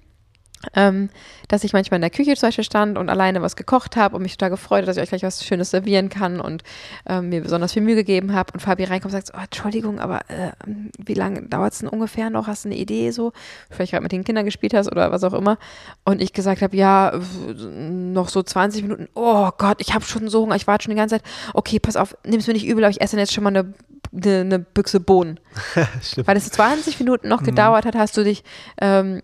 Ähm, 0.76 1.10
dass 1.48 1.64
ich 1.64 1.74
manchmal 1.74 1.98
in 1.98 2.02
der 2.02 2.10
Küche 2.10 2.34
zum 2.36 2.48
Beispiel 2.48 2.64
stand 2.64 2.98
und 2.98 3.10
alleine 3.10 3.42
was 3.42 3.56
gekocht 3.56 3.96
habe 3.98 4.16
und 4.16 4.22
mich 4.22 4.38
total 4.38 4.52
gefreut, 4.52 4.78
habe, 4.80 4.86
dass 4.86 4.98
ich 4.98 5.04
euch 5.04 5.10
gleich 5.10 5.24
was 5.24 5.44
Schönes 5.44 5.72
servieren 5.72 6.10
kann 6.10 6.40
und 6.40 6.64
ähm, 7.06 7.30
mir 7.30 7.42
besonders 7.42 7.74
viel 7.74 7.82
Mühe 7.82 7.96
gegeben 7.96 8.34
habe 8.34 8.54
und 8.54 8.60
Fabi 8.60 8.84
reinkommt 8.84 9.14
und 9.14 9.26
sagt, 9.26 9.38
oh, 9.38 9.44
Entschuldigung, 9.44 10.00
aber 10.00 10.22
äh, 10.30 10.52
wie 10.98 11.14
lange 11.14 11.44
dauert 11.44 11.74
es 11.74 11.80
denn 11.80 11.90
ungefähr 11.90 12.30
noch? 12.30 12.48
Hast 12.48 12.66
du 12.66 12.70
eine 12.70 12.78
Idee 12.78 13.12
so? 13.12 13.34
Vielleicht 13.70 13.92
gerade 13.92 14.04
mit 14.04 14.12
den 14.12 14.24
Kindern 14.24 14.46
gespielt 14.46 14.74
hast 14.74 14.92
oder 14.92 15.12
was 15.12 15.24
auch 15.24 15.34
immer. 15.34 15.58
Und 16.06 16.22
ich 16.22 16.34
gesagt 16.34 16.62
habe, 16.62 16.76
ja, 16.76 17.20
noch 17.54 18.30
so 18.30 18.42
20 18.44 18.84
Minuten. 18.84 19.08
Oh 19.14 19.50
Gott, 19.58 19.82
ich 19.82 19.94
habe 19.94 20.06
schon 20.06 20.30
so 20.30 20.44
Hunger, 20.44 20.56
ich 20.56 20.68
warte 20.68 20.84
schon 20.84 20.92
die 20.92 20.98
ganze 20.98 21.16
Zeit. 21.16 21.24
Okay, 21.54 21.80
pass 21.80 21.96
auf, 21.96 22.16
nimm 22.26 22.40
es 22.40 22.48
mir 22.48 22.54
nicht 22.54 22.68
übel, 22.68 22.84
aber 22.84 22.92
ich 22.92 23.02
esse 23.02 23.16
dann 23.16 23.20
jetzt 23.20 23.34
schon 23.34 23.44
mal 23.44 23.50
eine, 23.50 23.74
eine, 24.14 24.40
eine 24.40 24.60
Büchse 24.60 25.00
Bohnen. 25.00 25.40
Weil 26.26 26.38
es 26.38 26.50
20 26.50 27.00
Minuten 27.00 27.28
noch 27.28 27.44
gedauert 27.44 27.86
hat, 27.86 27.96
hast 27.96 28.16
du 28.18 28.24
dich, 28.24 28.44
ähm, 28.80 29.22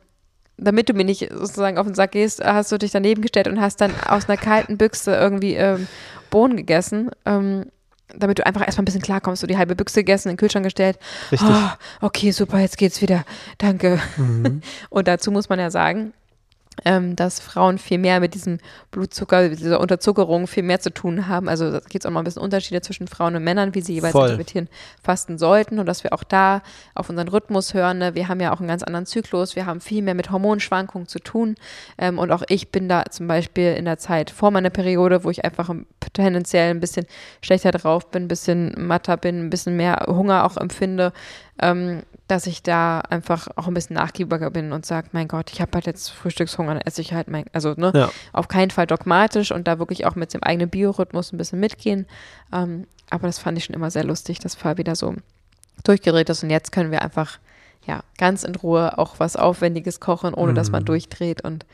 damit 0.57 0.89
du 0.89 0.93
mir 0.93 1.05
nicht 1.05 1.29
sozusagen 1.31 1.77
auf 1.77 1.85
den 1.85 1.95
Sack 1.95 2.11
gehst, 2.11 2.43
hast 2.43 2.71
du 2.71 2.77
dich 2.77 2.91
daneben 2.91 3.21
gestellt 3.21 3.47
und 3.47 3.61
hast 3.61 3.79
dann 3.81 3.91
aus 4.07 4.27
einer 4.27 4.37
kalten 4.37 4.77
Büchse 4.77 5.15
irgendwie 5.15 5.55
ähm, 5.55 5.87
Bohnen 6.29 6.57
gegessen. 6.57 7.11
Ähm, 7.25 7.65
damit 8.15 8.39
du 8.39 8.45
einfach 8.45 8.65
erstmal 8.65 8.83
ein 8.83 8.85
bisschen 8.85 9.01
klarkommst, 9.01 9.41
so 9.41 9.47
die 9.47 9.57
halbe 9.57 9.75
Büchse 9.75 9.99
gegessen, 9.99 10.29
in 10.29 10.33
den 10.33 10.39
Kühlschrank 10.39 10.63
gestellt. 10.63 10.97
Richtig. 11.31 11.49
Ah, 11.49 11.77
okay, 12.01 12.31
super, 12.31 12.59
jetzt 12.59 12.77
geht's 12.77 13.01
wieder. 13.01 13.25
Danke. 13.57 13.99
Mhm. 14.15 14.61
Und 14.89 15.07
dazu 15.07 15.29
muss 15.31 15.49
man 15.49 15.59
ja 15.59 15.69
sagen, 15.69 16.13
ähm, 16.85 17.15
dass 17.15 17.39
Frauen 17.39 17.77
viel 17.77 17.97
mehr 17.97 18.19
mit 18.19 18.33
diesem 18.33 18.59
Blutzucker, 18.91 19.49
mit 19.49 19.59
dieser 19.59 19.79
Unterzuckerung 19.79 20.47
viel 20.47 20.63
mehr 20.63 20.79
zu 20.79 20.91
tun 20.93 21.27
haben. 21.27 21.49
Also 21.49 21.71
da 21.71 21.79
gibt 21.79 22.03
es 22.03 22.05
auch 22.05 22.11
mal 22.11 22.21
ein 22.21 22.25
bisschen 22.25 22.41
Unterschiede 22.41 22.81
zwischen 22.81 23.07
Frauen 23.07 23.35
und 23.35 23.43
Männern, 23.43 23.73
wie 23.75 23.81
sie 23.81 23.93
jeweils 23.93 24.11
Voll. 24.11 24.25
interpretieren, 24.29 24.69
fasten 25.03 25.37
sollten 25.37 25.79
und 25.79 25.85
dass 25.85 26.03
wir 26.03 26.13
auch 26.13 26.23
da 26.23 26.61
auf 26.95 27.09
unseren 27.09 27.27
Rhythmus 27.27 27.73
hören. 27.73 27.97
Ne? 27.97 28.15
Wir 28.15 28.27
haben 28.27 28.39
ja 28.39 28.53
auch 28.53 28.59
einen 28.59 28.67
ganz 28.67 28.83
anderen 28.83 29.05
Zyklus, 29.05 29.55
wir 29.55 29.65
haben 29.65 29.81
viel 29.81 30.01
mehr 30.03 30.15
mit 30.15 30.31
Hormonschwankungen 30.31 31.07
zu 31.07 31.19
tun. 31.19 31.55
Ähm, 31.97 32.19
und 32.19 32.31
auch 32.31 32.43
ich 32.49 32.71
bin 32.71 32.87
da 32.89 33.05
zum 33.09 33.27
Beispiel 33.27 33.73
in 33.73 33.85
der 33.85 33.97
Zeit 33.97 34.29
vor 34.29 34.51
meiner 34.51 34.69
Periode, 34.69 35.23
wo 35.23 35.29
ich 35.29 35.43
einfach 35.43 35.69
ein- 35.69 35.85
tendenziell 36.13 36.71
ein 36.71 36.79
bisschen 36.79 37.05
schlechter 37.41 37.71
drauf 37.71 38.09
bin, 38.09 38.23
ein 38.23 38.27
bisschen 38.27 38.73
matter 38.77 39.17
bin, 39.17 39.45
ein 39.45 39.49
bisschen 39.49 39.75
mehr 39.75 40.05
Hunger 40.07 40.45
auch 40.45 40.57
empfinde, 40.57 41.11
ähm, 41.61 42.03
dass 42.27 42.45
ich 42.45 42.61
da 42.61 42.99
einfach 42.99 43.47
auch 43.55 43.67
ein 43.67 43.73
bisschen 43.73 43.95
nachgiebiger 43.95 44.51
bin 44.51 44.73
und 44.73 44.85
sage, 44.85 45.07
mein 45.13 45.27
Gott, 45.27 45.51
ich 45.51 45.61
habe 45.61 45.71
halt 45.75 45.85
jetzt 45.85 46.09
Frühstückshunger, 46.09 46.73
dann 46.73 46.81
esse 46.83 47.01
ich 47.01 47.13
halt 47.13 47.27
mein, 47.29 47.45
also 47.53 47.73
ne, 47.77 47.91
Ja. 47.95 48.09
auf 48.33 48.47
keinen 48.49 48.69
Fall 48.71 48.85
dogmatisch 48.87 49.51
und 49.51 49.67
da 49.67 49.79
wirklich 49.79 50.05
auch 50.05 50.15
mit 50.15 50.33
dem 50.33 50.43
eigenen 50.43 50.69
Biorhythmus 50.69 51.31
ein 51.31 51.37
bisschen 51.37 51.59
mitgehen. 51.59 52.05
Ähm, 52.53 52.85
aber 53.09 53.27
das 53.27 53.39
fand 53.39 53.57
ich 53.57 53.65
schon 53.65 53.75
immer 53.75 53.89
sehr 53.91 54.03
lustig, 54.03 54.39
dass 54.39 54.55
Fabi 54.55 54.83
da 54.83 54.93
so 54.95 55.15
durchgedreht 55.83 56.29
ist 56.29 56.43
und 56.43 56.49
jetzt 56.49 56.71
können 56.71 56.91
wir 56.91 57.01
einfach 57.01 57.39
ja 57.85 58.01
ganz 58.17 58.43
in 58.43 58.55
Ruhe 58.55 58.97
auch 58.97 59.15
was 59.19 59.37
Aufwendiges 59.37 59.99
kochen, 60.01 60.33
ohne 60.33 60.53
dass 60.53 60.71
man 60.71 60.81
Mhm. 60.83 60.87
durchdreht 60.87 61.43
und 61.45 61.65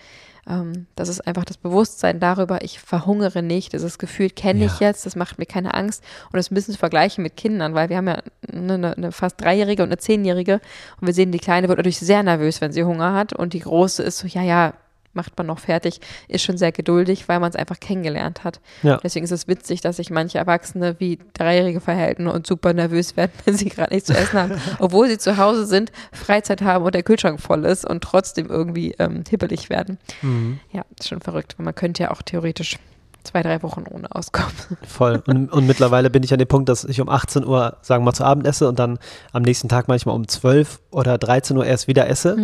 ähm, 0.50 0.88
das 0.96 1.10
ist 1.10 1.26
einfach 1.26 1.46
das 1.46 1.58
Bewusstsein 1.58 2.20
darüber, 2.20 2.64
ich 2.64 2.80
verhungere 2.80 3.42
nicht. 3.42 3.74
Dieses 3.74 3.98
Gefühl 3.98 4.30
kenne 4.30 4.66
ich 4.66 4.80
Ja. 4.80 4.88
jetzt, 4.88 5.06
das 5.06 5.16
macht 5.16 5.40
mir 5.40 5.46
keine 5.46 5.74
Angst. 5.74 6.04
Und 6.26 6.38
das 6.38 6.50
bisschen 6.50 6.74
zu 6.74 6.80
vergleichen 6.80 7.24
mit 7.24 7.38
Kindern, 7.38 7.74
weil 7.74 7.90
wir 7.90 7.98
haben 7.98 8.08
ja 8.08 8.20
eine, 8.52 8.74
eine, 8.74 8.98
eine 8.98 9.12
fast 9.12 9.42
Dreijährige 9.42 9.84
und 9.84 9.90
eine 9.90 9.98
Zehnjährige 9.98 10.60
und 11.00 11.08
wir 11.08 11.14
sehen, 11.14 11.32
die 11.32 11.40
Kleine 11.40 11.68
wird 11.70 11.78
natürlich 11.78 12.00
sehr 12.00 12.24
nervös, 12.24 12.62
wenn 12.62 12.72
sie 12.72 12.84
Hunger 12.84 13.14
hat 13.14 13.34
und 13.34 13.54
die 13.54 13.60
Große 13.60 14.04
ist 14.04 14.18
so, 14.18 14.28
ja, 14.28 14.42
ja, 14.42 14.74
macht 15.14 15.38
man 15.38 15.48
noch 15.48 15.60
fertig, 15.60 16.00
ist 16.28 16.44
schon 16.44 16.58
sehr 16.58 16.72
geduldig, 16.72 17.28
weil 17.28 17.40
man 17.40 17.50
es 17.50 17.56
einfach 17.56 17.80
kennengelernt 17.80 18.44
hat. 18.44 18.60
Ja. 18.82 18.98
Deswegen 19.04 19.24
ist 19.24 19.32
es 19.32 19.48
witzig, 19.48 19.82
dass 19.82 19.98
sich 19.98 20.10
manche 20.10 20.38
Erwachsene 20.38 20.96
wie 21.00 21.20
Dreijährige 21.34 21.82
verhalten 21.82 22.28
und 22.28 22.48
super 22.48 22.74
nervös 22.74 23.16
werden, 23.18 23.32
wenn 23.46 23.56
sie 23.56 23.70
gerade 23.70 23.94
nichts 23.94 24.08
zu 24.08 24.14
essen 24.14 24.40
haben, 24.40 24.54
obwohl 24.80 25.08
sie 25.08 25.18
zu 25.18 25.38
Hause 25.38 25.66
sind, 25.66 25.92
Freizeit 26.12 26.62
haben 26.62 26.86
und 26.86 26.96
der 26.96 27.04
Kühlschrank 27.04 27.40
voll 27.40 27.66
ist 27.66 27.86
und 27.86 28.04
trotzdem 28.04 28.48
irgendwie 28.48 28.96
ähm, 29.00 29.24
hibbelig 29.30 29.70
werden. 29.70 29.98
Mhm. 30.22 30.60
Ja, 30.72 30.84
ist 31.00 31.10
schon 31.10 31.22
verrückt. 31.22 31.56
weil 31.58 31.66
Man 31.66 31.76
könnte 31.76 32.04
ja 32.04 32.12
auch 32.12 32.22
theoretisch 32.22 32.78
zwei, 33.24 33.42
drei 33.42 33.62
Wochen 33.64 33.84
ohne 33.90 34.08
auskommen. 34.14 34.52
Voll. 34.88 35.24
Und, 35.28 35.52
und 35.52 35.66
mittlerweile 35.66 36.10
bin 36.10 36.24
ich 36.24 36.34
an 36.34 36.40
dem 36.40 36.48
Punkt, 36.48 36.70
dass 36.70 36.84
ich 36.84 37.00
um 37.02 37.10
18 37.10 37.46
Uhr, 37.46 37.78
sagen 37.82 38.02
wir 38.04 38.06
mal, 38.12 38.14
zu 38.14 38.24
Abend 38.26 38.46
esse 38.48 38.68
und 38.68 38.80
dann 38.80 39.00
am 39.32 39.44
nächsten 39.44 39.70
Tag 39.70 39.88
manchmal 39.88 40.16
um 40.16 40.28
12 40.28 40.80
oder 40.92 41.18
13 41.18 41.56
Uhr 41.58 41.66
erst 41.66 41.88
wieder 41.88 42.08
esse 42.10 42.36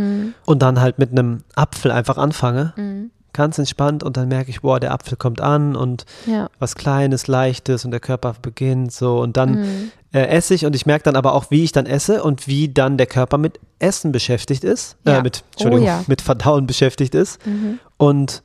und 0.46 0.62
dann 0.62 0.80
halt 0.82 1.00
mit 1.00 1.12
einem 1.12 1.44
Apfel 1.56 1.92
einfach 1.92 2.18
anfange. 2.18 3.10
Ganz 3.32 3.60
entspannt 3.60 4.04
und 4.04 4.18
dann 4.18 4.28
merke 4.28 4.50
ich, 4.50 4.62
boah, 4.62 4.80
der 4.80 4.92
Apfel 4.92 5.16
kommt 5.16 5.40
an 5.40 5.76
und 5.76 6.06
Ja. 6.26 6.50
was 6.58 6.76
Kleines, 6.76 7.28
Leichtes 7.28 7.86
und 7.86 7.92
der 7.92 8.00
Körper 8.00 8.34
beginnt 8.42 8.92
so 8.92 9.20
und 9.20 9.38
dann 9.38 9.52
Mhm. 9.52 9.92
äh, 10.14 10.26
esse 10.28 10.56
ich 10.56 10.66
und 10.66 10.76
ich 10.76 10.88
merke 10.88 11.04
dann 11.04 11.16
aber 11.16 11.34
auch, 11.34 11.52
wie 11.52 11.64
ich 11.64 11.72
dann 11.72 11.86
esse 11.86 12.24
und 12.24 12.48
wie 12.48 12.74
dann 12.74 12.98
der 12.98 13.06
Körper 13.06 13.38
mit 13.38 13.60
Essen 13.78 14.12
beschäftigt 14.12 14.64
ist, 14.64 14.98
Ja. 15.06 15.20
äh, 15.20 15.22
mit, 15.22 15.44
Entschuldigung, 15.52 15.86
Oh 15.86 15.88
ja. 15.88 16.04
mit 16.08 16.22
Verdauen 16.22 16.66
beschäftigt 16.66 17.14
ist 17.14 17.46
Mhm. 17.46 17.78
und 17.98 18.42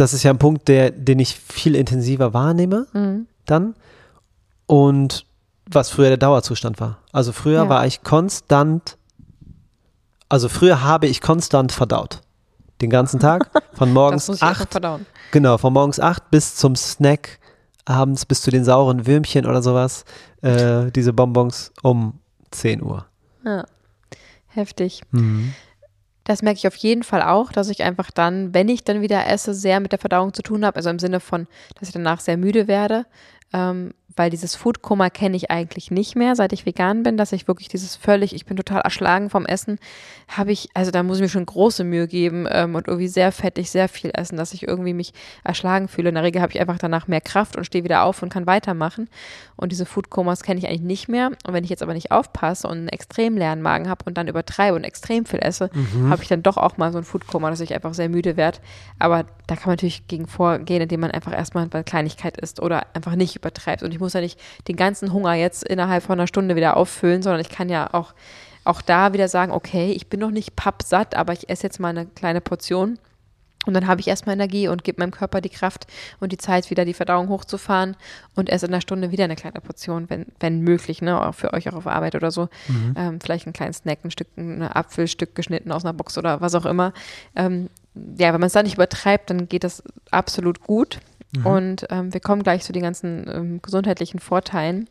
das 0.00 0.12
ist 0.14 0.22
ja 0.22 0.30
ein 0.30 0.38
Punkt, 0.38 0.68
der, 0.68 0.90
den 0.90 1.18
ich 1.18 1.34
viel 1.36 1.74
intensiver 1.74 2.32
wahrnehme 2.34 2.86
Mhm. 2.92 3.26
dann 3.46 3.74
und 4.66 5.26
was 5.70 5.90
früher 5.90 6.08
der 6.08 6.16
Dauerzustand 6.16 6.80
war. 6.80 6.98
Also 7.12 7.32
früher 7.32 7.64
Ja. 7.64 7.68
war 7.68 7.86
ich 7.86 8.02
konstant, 8.02 8.96
also 10.28 10.48
früher 10.48 10.82
habe 10.82 11.06
ich 11.06 11.20
konstant 11.20 11.72
verdaut. 11.72 12.20
Den 12.80 12.90
ganzen 12.90 13.20
Tag, 13.20 13.50
von 13.74 13.92
morgens 13.92 14.42
acht, 14.42 14.72
verdauen. 14.72 15.06
genau, 15.32 15.58
von 15.58 15.72
morgens 15.72 16.00
acht 16.00 16.30
bis 16.30 16.56
zum 16.56 16.74
Snack, 16.76 17.38
abends 17.84 18.24
bis 18.26 18.40
zu 18.40 18.50
den 18.50 18.64
sauren 18.64 19.06
Würmchen 19.06 19.44
oder 19.46 19.62
sowas, 19.62 20.04
äh, 20.42 20.90
diese 20.92 21.12
Bonbons 21.12 21.72
um 21.82 22.14
10 22.52 22.82
Uhr. 22.82 23.06
Ja. 23.44 23.64
Heftig. 24.48 25.02
Mhm. 25.12 25.54
Das 26.24 26.42
merke 26.42 26.58
ich 26.58 26.66
auf 26.66 26.76
jeden 26.76 27.02
Fall 27.02 27.22
auch, 27.22 27.50
dass 27.50 27.68
ich 27.70 27.82
einfach 27.82 28.10
dann, 28.10 28.52
wenn 28.54 28.68
ich 28.68 28.84
dann 28.84 29.00
wieder 29.00 29.26
esse, 29.26 29.54
sehr 29.54 29.80
mit 29.80 29.92
der 29.92 29.98
Verdauung 29.98 30.34
zu 30.34 30.42
tun 30.42 30.64
habe. 30.64 30.76
Also 30.76 30.90
im 30.90 30.98
Sinne 30.98 31.20
von, 31.20 31.46
dass 31.78 31.88
ich 31.88 31.94
danach 31.94 32.20
sehr 32.20 32.36
müde 32.36 32.68
werde. 32.68 33.06
Ähm, 33.52 33.94
weil 34.20 34.28
dieses 34.28 34.54
Foodkoma 34.54 35.08
kenne 35.08 35.34
ich 35.34 35.50
eigentlich 35.50 35.90
nicht 35.90 36.14
mehr, 36.14 36.36
seit 36.36 36.52
ich 36.52 36.66
vegan 36.66 37.02
bin, 37.04 37.16
dass 37.16 37.32
ich 37.32 37.48
wirklich 37.48 37.68
dieses 37.68 37.96
völlig, 37.96 38.34
ich 38.34 38.44
bin 38.44 38.54
total 38.54 38.82
erschlagen 38.82 39.30
vom 39.30 39.46
Essen, 39.46 39.78
habe 40.28 40.52
ich, 40.52 40.68
also 40.74 40.90
da 40.90 41.02
muss 41.02 41.16
ich 41.16 41.22
mir 41.22 41.30
schon 41.30 41.46
große 41.46 41.84
Mühe 41.84 42.06
geben 42.06 42.46
ähm, 42.50 42.74
und 42.74 42.86
irgendwie 42.86 43.08
sehr 43.08 43.32
fettig, 43.32 43.70
sehr 43.70 43.88
viel 43.88 44.10
essen, 44.12 44.36
dass 44.36 44.52
ich 44.52 44.68
irgendwie 44.68 44.92
mich 44.92 45.14
erschlagen 45.42 45.88
fühle. 45.88 46.10
In 46.10 46.16
der 46.16 46.24
Regel 46.24 46.42
habe 46.42 46.52
ich 46.52 46.60
einfach 46.60 46.76
danach 46.76 47.08
mehr 47.08 47.22
Kraft 47.22 47.56
und 47.56 47.64
stehe 47.64 47.82
wieder 47.82 48.02
auf 48.02 48.22
und 48.22 48.28
kann 48.28 48.46
weitermachen. 48.46 49.08
Und 49.56 49.72
diese 49.72 49.86
Foodkomas 49.86 50.42
kenne 50.42 50.58
ich 50.58 50.68
eigentlich 50.68 50.82
nicht 50.82 51.08
mehr. 51.08 51.28
Und 51.46 51.54
wenn 51.54 51.64
ich 51.64 51.70
jetzt 51.70 51.82
aber 51.82 51.94
nicht 51.94 52.12
aufpasse 52.12 52.68
und 52.68 52.76
einen 52.76 52.88
extrem 52.88 53.38
leeren 53.38 53.62
Magen 53.62 53.88
habe 53.88 54.04
und 54.04 54.18
dann 54.18 54.28
übertreibe 54.28 54.76
und 54.76 54.84
extrem 54.84 55.24
viel 55.24 55.38
esse, 55.40 55.70
habe 56.10 56.22
ich 56.22 56.28
dann 56.28 56.42
doch 56.42 56.58
auch 56.58 56.76
mal 56.76 56.92
so 56.92 56.98
ein 56.98 57.04
Foodkoma, 57.04 57.48
dass 57.48 57.60
ich 57.60 57.72
einfach 57.72 57.94
sehr 57.94 58.10
müde 58.10 58.36
werde. 58.36 58.58
Aber 58.98 59.24
da 59.46 59.56
kann 59.56 59.66
man 59.66 59.72
natürlich 59.72 60.06
gegen 60.08 60.26
vorgehen, 60.26 60.82
indem 60.82 61.00
man 61.00 61.10
einfach 61.10 61.32
erstmal 61.32 61.66
eine 61.72 61.84
Kleinigkeit 61.84 62.36
isst 62.38 62.60
oder 62.60 62.86
einfach 62.94 63.16
nicht 63.16 63.34
übertreibt. 63.34 63.82
Und 63.82 63.92
ich 63.92 63.98
muss 63.98 64.09
ja 64.14 64.20
nicht 64.20 64.40
den 64.68 64.76
ganzen 64.76 65.12
Hunger 65.12 65.34
jetzt 65.34 65.64
innerhalb 65.64 66.02
von 66.02 66.18
einer 66.18 66.26
Stunde 66.26 66.56
wieder 66.56 66.76
auffüllen, 66.76 67.22
sondern 67.22 67.40
ich 67.40 67.48
kann 67.48 67.68
ja 67.68 67.92
auch, 67.92 68.14
auch 68.64 68.82
da 68.82 69.12
wieder 69.12 69.28
sagen, 69.28 69.52
okay, 69.52 69.92
ich 69.92 70.08
bin 70.08 70.20
noch 70.20 70.30
nicht 70.30 70.56
pappsatt, 70.56 71.14
aber 71.14 71.32
ich 71.32 71.48
esse 71.48 71.64
jetzt 71.64 71.80
mal 71.80 71.88
eine 71.88 72.06
kleine 72.06 72.40
Portion. 72.40 72.98
Und 73.66 73.74
dann 73.74 73.86
habe 73.86 74.00
ich 74.00 74.08
erstmal 74.08 74.34
Energie 74.34 74.68
und 74.68 74.84
gebe 74.84 75.00
meinem 75.00 75.10
Körper 75.10 75.42
die 75.42 75.50
Kraft 75.50 75.86
und 76.18 76.32
die 76.32 76.38
Zeit, 76.38 76.70
wieder 76.70 76.86
die 76.86 76.94
Verdauung 76.94 77.28
hochzufahren 77.28 77.94
und 78.34 78.48
esse 78.48 78.64
in 78.66 78.72
einer 78.72 78.80
Stunde 78.80 79.10
wieder 79.10 79.24
eine 79.24 79.36
kleine 79.36 79.60
Portion, 79.60 80.08
wenn, 80.08 80.26
wenn 80.40 80.62
möglich, 80.62 81.02
ne, 81.02 81.20
auch 81.20 81.34
für 81.34 81.52
euch 81.52 81.68
auch 81.68 81.74
auf 81.74 81.86
Arbeit 81.86 82.14
oder 82.14 82.30
so. 82.30 82.48
Ähm, 82.96 83.20
vielleicht 83.20 83.46
einen 83.46 83.52
kleinen 83.52 83.74
Snack, 83.74 83.98
ein 84.02 84.10
Stück, 84.10 84.28
ein 84.38 84.62
Apfelstück 84.62 85.34
geschnitten 85.34 85.72
aus 85.72 85.84
einer 85.84 85.92
Box 85.92 86.16
oder 86.16 86.40
was 86.40 86.54
auch 86.54 86.64
immer. 86.64 86.94
Ähm, 87.36 87.68
ja, 87.94 88.32
wenn 88.32 88.40
man 88.40 88.46
es 88.46 88.54
dann 88.54 88.64
nicht 88.64 88.76
übertreibt, 88.76 89.28
dann 89.28 89.46
geht 89.46 89.64
das 89.64 89.82
absolut 90.10 90.62
gut. 90.62 91.00
Und 91.44 91.86
ähm, 91.90 92.12
wir 92.12 92.20
kommen 92.20 92.42
gleich 92.42 92.62
zu 92.64 92.72
den 92.72 92.82
ganzen 92.82 93.28
ähm, 93.28 93.62
gesundheitlichen 93.62 94.18
Vorteilen. 94.18 94.88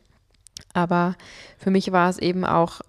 Aber 0.74 1.16
für 1.58 1.72
mich 1.72 1.92
war 1.92 2.10
es 2.10 2.18
eben 2.18 2.46
auch 2.46 2.82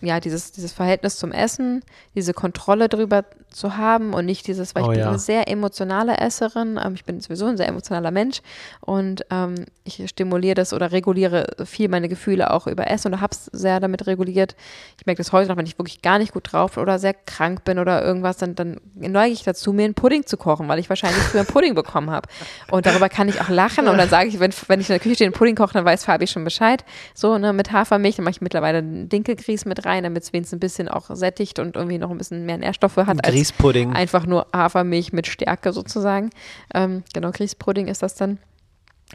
ja, 0.00 0.20
dieses, 0.20 0.52
dieses 0.52 0.72
Verhältnis 0.72 1.16
zum 1.16 1.32
Essen, 1.32 1.82
diese 2.14 2.34
Kontrolle 2.34 2.88
drüber 2.88 3.24
zu 3.50 3.76
haben 3.76 4.12
und 4.12 4.26
nicht 4.26 4.46
dieses, 4.46 4.74
weil 4.74 4.82
ich 4.82 4.88
Oh 4.88 4.90
bin 4.90 5.00
ja. 5.00 5.08
eine 5.08 5.18
sehr 5.18 5.48
emotionale 5.48 6.18
Esserin, 6.18 6.78
ähm, 6.84 6.94
ich 6.94 7.04
bin 7.04 7.20
sowieso 7.20 7.46
ein 7.46 7.56
sehr 7.56 7.68
emotionaler 7.68 8.10
Mensch 8.10 8.42
und 8.80 9.24
ähm, 9.30 9.66
ich 9.84 10.02
stimuliere 10.08 10.54
das 10.54 10.72
oder 10.72 10.92
reguliere 10.92 11.46
viel 11.64 11.88
meine 11.88 12.08
Gefühle 12.08 12.50
auch 12.52 12.66
über 12.66 12.90
Essen 12.90 13.12
oder 13.12 13.20
habe 13.20 13.32
es 13.32 13.46
sehr 13.46 13.80
damit 13.80 14.06
reguliert. 14.06 14.56
Ich 14.98 15.06
merke 15.06 15.18
das 15.18 15.32
heute 15.32 15.48
noch, 15.48 15.56
wenn 15.56 15.66
ich 15.66 15.78
wirklich 15.78 16.02
gar 16.02 16.18
nicht 16.18 16.32
gut 16.32 16.52
drauf 16.52 16.76
oder 16.76 16.98
sehr 16.98 17.14
krank 17.14 17.64
bin 17.64 17.78
oder 17.78 18.04
irgendwas, 18.04 18.38
dann, 18.38 18.54
dann 18.54 18.80
neige 18.94 19.32
ich 19.32 19.44
dazu, 19.44 19.72
mir 19.72 19.84
einen 19.84 19.94
Pudding 19.94 20.26
zu 20.26 20.36
kochen, 20.36 20.68
weil 20.68 20.78
ich 20.78 20.88
wahrscheinlich 20.88 21.22
früher 21.22 21.42
einen 21.42 21.48
Pudding 21.48 21.74
bekommen 21.74 22.10
habe. 22.10 22.28
Und 22.70 22.86
darüber 22.86 23.08
kann 23.08 23.28
ich 23.28 23.40
auch 23.40 23.48
lachen 23.48 23.86
und 23.86 23.98
dann 23.98 24.08
sage 24.08 24.28
ich, 24.28 24.40
wenn, 24.40 24.52
wenn 24.66 24.80
ich 24.80 24.88
in 24.88 24.94
der 24.94 25.00
Küche 25.00 25.14
stehe, 25.14 25.28
einen 25.28 25.34
Pudding 25.34 25.54
koche, 25.54 25.74
dann 25.74 25.84
weiß 25.84 26.04
Fabi 26.04 26.26
schon 26.26 26.44
Bescheid. 26.44 26.84
So, 27.14 27.38
ne, 27.38 27.52
mit 27.52 27.70
Hafermilch, 27.70 28.16
dann 28.16 28.24
mache 28.24 28.32
ich 28.32 28.40
mittlerweile 28.40 28.78
einen 28.78 29.08
Dinkelgrieß 29.08 29.64
mit 29.66 29.83
rein, 29.84 30.04
damit 30.04 30.22
es 30.22 30.32
wenigstens 30.32 30.56
ein 30.56 30.60
bisschen 30.60 30.88
auch 30.88 31.14
sättigt 31.14 31.58
und 31.58 31.76
irgendwie 31.76 31.98
noch 31.98 32.10
ein 32.10 32.18
bisschen 32.18 32.46
mehr 32.46 32.58
Nährstoffe 32.58 32.96
hat 32.96 33.24
als 33.24 33.34
Grießpudding. 33.34 33.92
einfach 33.92 34.26
nur 34.26 34.46
Hafermilch 34.54 35.12
mit 35.12 35.26
Stärke 35.26 35.72
sozusagen. 35.72 36.30
Ähm, 36.74 37.02
genau, 37.12 37.30
Grießpudding 37.30 37.88
ist 37.88 38.02
das 38.02 38.14
dann. 38.14 38.38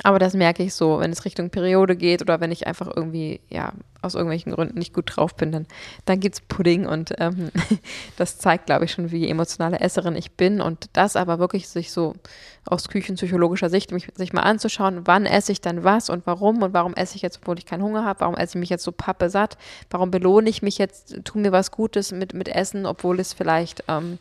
Aber 0.03 0.19
das 0.19 0.33
merke 0.33 0.63
ich 0.63 0.73
so, 0.73 0.99
wenn 0.99 1.11
es 1.11 1.25
Richtung 1.25 1.49
Periode 1.49 1.95
geht 1.95 2.21
oder 2.21 2.39
wenn 2.39 2.51
ich 2.51 2.67
einfach 2.67 2.89
irgendwie, 2.95 3.41
ja, 3.49 3.73
aus 4.01 4.15
irgendwelchen 4.15 4.53
Gründen 4.53 4.79
nicht 4.79 4.93
gut 4.93 5.11
drauf 5.13 5.35
bin, 5.35 5.51
dann, 5.51 5.67
dann 6.05 6.19
gibt 6.19 6.35
es 6.35 6.41
Pudding 6.41 6.85
und 6.85 7.13
ähm, 7.17 7.51
das 8.17 8.37
zeigt, 8.37 8.67
glaube 8.67 8.85
ich, 8.85 8.91
schon, 8.91 9.11
wie 9.11 9.27
emotionale 9.27 9.79
Esserin 9.81 10.15
ich 10.15 10.31
bin. 10.31 10.61
Und 10.61 10.89
das 10.93 11.15
aber 11.15 11.39
wirklich 11.39 11.67
sich 11.67 11.91
so 11.91 12.15
aus 12.65 12.87
küchenpsychologischer 12.87 13.69
Sicht 13.69 13.91
mich, 13.91 14.07
sich 14.15 14.31
mal 14.31 14.41
anzuschauen, 14.41 15.01
wann 15.05 15.25
esse 15.25 15.51
ich 15.51 15.59
dann 15.59 15.83
was 15.83 16.09
und 16.09 16.25
warum 16.25 16.61
und 16.61 16.73
warum 16.73 16.93
esse 16.93 17.15
ich 17.15 17.21
jetzt, 17.21 17.39
obwohl 17.41 17.57
ich 17.57 17.65
keinen 17.65 17.83
Hunger 17.83 18.05
habe, 18.05 18.21
warum 18.21 18.35
esse 18.35 18.57
ich 18.57 18.61
mich 18.61 18.69
jetzt 18.69 18.83
so 18.83 18.91
pappe 18.91 19.29
satt, 19.29 19.57
warum 19.89 20.11
belohne 20.11 20.49
ich 20.49 20.61
mich 20.61 20.77
jetzt, 20.77 21.19
tu 21.25 21.39
mir 21.39 21.51
was 21.51 21.71
Gutes 21.71 22.11
mit, 22.11 22.33
mit 22.33 22.47
Essen, 22.47 22.85
obwohl 22.85 23.19
es 23.19 23.33
vielleicht 23.33 23.83
ähm, 23.87 24.19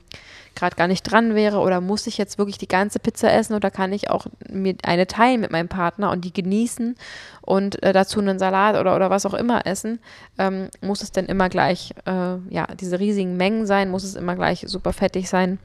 gerade 0.59 0.77
gar 0.77 0.89
nicht 0.89 1.03
dran 1.03 1.35
wäre 1.35 1.59
oder 1.59 1.81
muss 1.81 2.07
ich 2.07 2.19
jetzt 2.19 2.39
wirklich 2.39 2.59
die 2.59 2.69
ganze 2.69 2.99
Pizza 2.99 3.33
essen 3.33 3.55
oder 3.55 3.71
kann 3.71 3.93
ich 3.93 4.11
auch 4.11 4.27
mir 4.51 4.75
eine 4.83 5.07
teilen 5.07 5.41
mit 5.41 5.51
meinem 5.51 5.69
Partner 5.69 6.11
und 6.11 6.25
die 6.25 6.33
genießen 6.33 6.97
und 7.43 7.83
äh, 7.83 7.93
dazu 7.93 8.21
einen 8.21 8.39
Salat 8.39 8.77
oder, 8.77 8.97
oder 8.97 9.11
was 9.11 9.27
auch 9.27 9.35
immer 9.35 9.67
essen, 9.67 10.01
ähm, 10.39 10.69
muss 10.81 11.03
es 11.03 11.13
denn 11.13 11.27
immer 11.27 11.49
gleich, 11.49 11.95
äh, 12.07 12.37
ja, 12.51 12.67
diese 12.79 12.99
riesigen 12.99 13.37
Mengen 13.37 13.67
sein, 13.67 13.91
muss 13.91 14.05
es 14.05 14.15
immer 14.15 14.35
gleich 14.35 14.65
super 14.67 14.93
fettig 14.93 15.29
sein? 15.29 15.59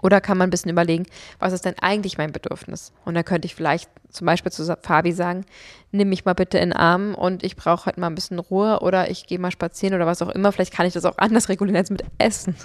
Oder 0.00 0.20
kann 0.20 0.38
man 0.38 0.48
ein 0.48 0.50
bisschen 0.50 0.70
überlegen, 0.70 1.06
was 1.38 1.52
ist 1.52 1.64
denn 1.64 1.74
eigentlich 1.80 2.18
mein 2.18 2.32
Bedürfnis? 2.32 2.92
Und 3.04 3.14
da 3.14 3.22
könnte 3.22 3.46
ich 3.46 3.54
vielleicht 3.54 3.90
zum 4.10 4.26
Beispiel 4.26 4.52
zu 4.52 4.64
Fabi 4.82 5.12
sagen, 5.12 5.44
nimm 5.90 6.08
mich 6.08 6.24
mal 6.24 6.34
bitte 6.34 6.58
in 6.58 6.70
den 6.70 6.76
Arm 6.76 7.14
und 7.14 7.42
ich 7.42 7.56
brauche 7.56 7.86
heute 7.86 8.00
mal 8.00 8.08
ein 8.08 8.14
bisschen 8.14 8.38
Ruhe 8.38 8.80
oder 8.80 9.10
ich 9.10 9.26
gehe 9.26 9.38
mal 9.38 9.50
spazieren 9.50 9.94
oder 9.94 10.06
was 10.06 10.22
auch 10.22 10.28
immer. 10.28 10.52
Vielleicht 10.52 10.72
kann 10.72 10.86
ich 10.86 10.92
das 10.92 11.04
auch 11.04 11.18
anders 11.18 11.48
regulieren 11.48 11.76
als 11.76 11.90
mit 11.90 12.04
Essen. 12.18 12.54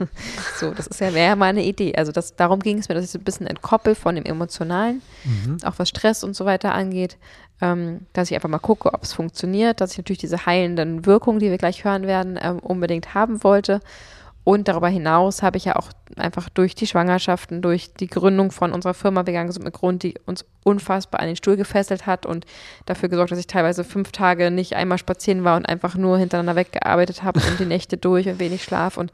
So, 0.57 0.71
das 0.71 0.87
ist 0.87 0.99
ja 0.99 1.13
wäre 1.13 1.35
mal 1.35 1.47
eine 1.47 1.63
Idee. 1.63 1.93
Also 1.95 2.11
das, 2.11 2.35
darum 2.35 2.59
ging 2.59 2.79
es 2.79 2.89
mir, 2.89 2.95
dass 2.95 3.03
ich 3.03 3.11
so 3.11 3.19
ein 3.19 3.23
bisschen 3.23 3.47
entkoppel 3.47 3.95
von 3.95 4.15
dem 4.15 4.25
Emotionalen, 4.25 5.01
auch 5.63 5.73
was 5.77 5.89
Stress 5.89 6.23
und 6.23 6.35
so 6.35 6.45
weiter 6.45 6.73
angeht, 6.73 7.17
ähm, 7.61 8.01
dass 8.13 8.29
ich 8.29 8.35
einfach 8.35 8.49
mal 8.49 8.59
gucke, 8.59 8.93
ob 8.93 9.03
es 9.03 9.13
funktioniert, 9.13 9.81
dass 9.81 9.91
ich 9.91 9.97
natürlich 9.97 10.19
diese 10.19 10.45
heilenden 10.45 11.05
Wirkungen, 11.05 11.39
die 11.39 11.49
wir 11.49 11.57
gleich 11.57 11.83
hören 11.83 12.07
werden, 12.07 12.39
ähm, 12.41 12.59
unbedingt 12.59 13.13
haben 13.13 13.43
wollte. 13.43 13.81
Und 14.47 14.69
darüber 14.69 14.87
hinaus 14.87 15.43
habe 15.43 15.57
ich 15.57 15.65
ja 15.65 15.75
auch 15.75 15.89
einfach 16.15 16.47
durch 16.47 16.73
die 16.73 16.87
Schwangerschaften, 16.87 17.61
durch 17.61 17.93
die 17.95 18.07
Gründung 18.07 18.51
von 18.51 18.71
unserer 18.71 18.93
Firma 18.93 19.27
Vegan 19.27 19.47
Gesund 19.47 19.65
mit 19.65 19.73
Grund, 19.73 20.03
die 20.03 20.13
uns 20.25 20.45
unfassbar 20.63 21.19
an 21.19 21.27
den 21.27 21.35
Stuhl 21.35 21.57
gefesselt 21.57 22.05
hat 22.05 22.25
und 22.25 22.45
dafür 22.85 23.09
gesorgt, 23.09 23.33
dass 23.33 23.39
ich 23.39 23.47
teilweise 23.47 23.83
fünf 23.83 24.13
Tage 24.13 24.49
nicht 24.49 24.73
einmal 24.77 24.99
spazieren 24.99 25.43
war 25.43 25.57
und 25.57 25.67
einfach 25.67 25.95
nur 25.95 26.17
hintereinander 26.17 26.55
weggearbeitet 26.55 27.23
habe 27.23 27.41
und 27.41 27.59
die 27.59 27.65
Nächte 27.65 27.97
durch 27.97 28.29
und 28.29 28.39
wenig 28.39 28.63
Schlaf. 28.63 28.95
Und 28.95 29.11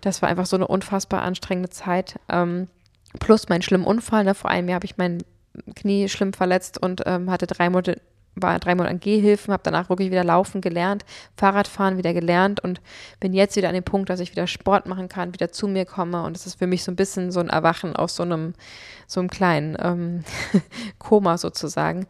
das 0.00 0.22
war 0.22 0.28
einfach 0.28 0.46
so 0.46 0.56
eine 0.56 0.66
unfassbar 0.66 1.22
anstrengende 1.22 1.70
Zeit. 1.70 2.18
Ähm, 2.28 2.66
plus 3.20 3.48
meinen 3.48 3.62
schlimmen 3.62 3.84
Unfall. 3.84 4.24
Ne? 4.24 4.34
Vor 4.34 4.50
einem 4.50 4.68
Jahr 4.68 4.78
habe 4.78 4.86
ich 4.86 4.96
mein 4.96 5.22
Knie 5.76 6.08
schlimm 6.08 6.32
verletzt 6.32 6.82
und 6.82 7.04
ähm, 7.06 7.30
hatte 7.30 7.46
drei 7.46 7.70
Monate 7.70 8.00
war 8.36 8.58
drei 8.58 8.74
Monate 8.74 8.94
an 8.94 9.00
Gehhilfen, 9.00 9.52
habe 9.52 9.62
danach 9.64 9.88
wirklich 9.88 10.10
wieder 10.10 10.24
laufen 10.24 10.60
gelernt, 10.60 11.04
Fahrradfahren 11.36 11.98
wieder 11.98 12.12
gelernt 12.12 12.60
und 12.60 12.80
bin 13.20 13.32
jetzt 13.32 13.56
wieder 13.56 13.68
an 13.68 13.74
dem 13.74 13.84
Punkt, 13.84 14.10
dass 14.10 14.20
ich 14.20 14.32
wieder 14.32 14.46
Sport 14.46 14.86
machen 14.86 15.08
kann, 15.08 15.34
wieder 15.34 15.52
zu 15.52 15.68
mir 15.68 15.84
komme 15.84 16.22
und 16.22 16.36
es 16.36 16.46
ist 16.46 16.58
für 16.58 16.66
mich 16.66 16.84
so 16.84 16.92
ein 16.92 16.96
bisschen 16.96 17.30
so 17.30 17.40
ein 17.40 17.48
Erwachen 17.48 17.94
aus 17.96 18.16
so 18.16 18.22
einem 18.22 18.54
so 19.06 19.20
einem 19.20 19.30
kleinen 19.30 19.76
ähm, 19.80 20.24
Koma 20.98 21.38
sozusagen. 21.38 22.06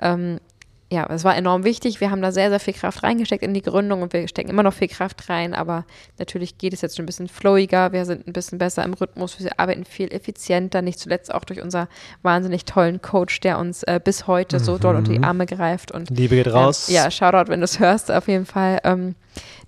Ähm, 0.00 0.40
ja, 0.90 1.06
es 1.10 1.22
war 1.22 1.36
enorm 1.36 1.64
wichtig. 1.64 2.00
Wir 2.00 2.10
haben 2.10 2.22
da 2.22 2.32
sehr, 2.32 2.48
sehr 2.48 2.60
viel 2.60 2.72
Kraft 2.72 3.02
reingesteckt 3.02 3.42
in 3.42 3.52
die 3.52 3.60
Gründung 3.60 4.00
und 4.00 4.14
wir 4.14 4.26
stecken 4.26 4.48
immer 4.48 4.62
noch 4.62 4.72
viel 4.72 4.88
Kraft 4.88 5.28
rein, 5.28 5.52
aber 5.52 5.84
natürlich 6.18 6.56
geht 6.56 6.72
es 6.72 6.80
jetzt 6.80 6.96
schon 6.96 7.02
ein 7.02 7.06
bisschen 7.06 7.28
flowiger. 7.28 7.92
Wir 7.92 8.06
sind 8.06 8.26
ein 8.26 8.32
bisschen 8.32 8.58
besser 8.58 8.84
im 8.84 8.94
Rhythmus. 8.94 9.38
Wir 9.38 9.60
arbeiten 9.60 9.84
viel 9.84 10.10
effizienter, 10.12 10.80
nicht 10.80 10.98
zuletzt 10.98 11.32
auch 11.32 11.44
durch 11.44 11.60
unser 11.60 11.88
wahnsinnig 12.22 12.64
tollen 12.64 13.02
Coach, 13.02 13.40
der 13.40 13.58
uns 13.58 13.82
äh, 13.82 14.00
bis 14.02 14.26
heute 14.26 14.60
so 14.60 14.78
doll 14.78 14.96
unter 14.96 15.12
die 15.12 15.22
Arme 15.22 15.44
greift 15.44 15.92
und 15.92 16.08
Liebe 16.08 16.36
geht 16.36 16.48
raus. 16.48 16.88
ähm, 16.88 16.94
ja, 16.94 17.10
Shoutout, 17.10 17.50
wenn 17.50 17.60
du 17.60 17.64
es 17.64 17.78
hörst, 17.78 18.10
auf 18.10 18.26
jeden 18.26 18.46
Fall. 18.46 18.80
Ähm, 18.84 19.14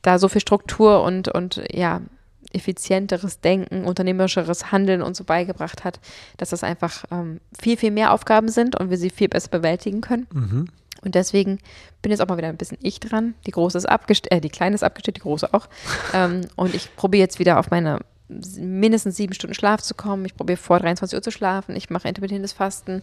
da 0.01 0.19
so 0.19 0.29
viel 0.29 0.41
Struktur 0.41 1.03
und, 1.03 1.29
und 1.29 1.63
ja, 1.71 2.01
effizienteres 2.53 3.41
Denken, 3.41 3.85
unternehmerischeres 3.85 4.73
Handeln 4.73 5.03
und 5.03 5.17
so 5.17 5.25
beigebracht 5.25 5.85
hat, 5.85 6.01
dass 6.39 6.51
das 6.51 6.65
einfach 6.65 7.05
ähm, 7.11 7.41
viel, 7.61 7.77
viel 7.77 7.91
mehr 7.91 8.13
Aufgaben 8.13 8.49
sind 8.49 8.75
und 8.79 8.91
wir 8.91 8.97
sie 8.97 9.11
viel 9.11 9.29
besser 9.29 9.51
bewältigen 9.51 10.01
können. 10.01 10.27
Mhm. 10.33 10.69
Und 11.03 11.15
deswegen 11.15 11.59
bin 12.03 12.11
jetzt 12.11 12.21
auch 12.21 12.29
mal 12.29 12.37
wieder 12.37 12.49
ein 12.49 12.57
bisschen 12.57 12.79
ich 12.83 13.01
dran. 13.01 13.35
Die 13.47 13.53
große 13.53 13.79
ist 13.79 13.87
abgestellt, 13.87 14.33
äh, 14.33 14.41
die 14.41 14.51
kleine 14.51 14.75
ist 14.75 14.83
abgestellt, 14.83 15.17
die 15.17 15.23
große 15.23 15.53
auch. 15.55 15.69
ähm, 16.15 16.43
und 16.57 16.75
ich 16.75 16.95
probiere 16.97 17.23
jetzt 17.23 17.39
wieder 17.39 17.59
auf 17.59 17.71
meine 17.71 18.01
mindestens 18.29 19.17
sieben 19.17 19.35
Stunden 19.35 19.55
Schlaf 19.55 19.83
zu 19.83 19.95
kommen. 19.95 20.25
Ich 20.25 20.37
probiere 20.37 20.57
vor 20.57 20.79
23 20.79 21.17
Uhr 21.17 21.23
zu 21.23 21.33
schlafen. 21.33 21.75
Ich 21.75 21.91
mache 21.91 22.09
intermittierendes 22.09 22.53
Fasten. 22.53 23.01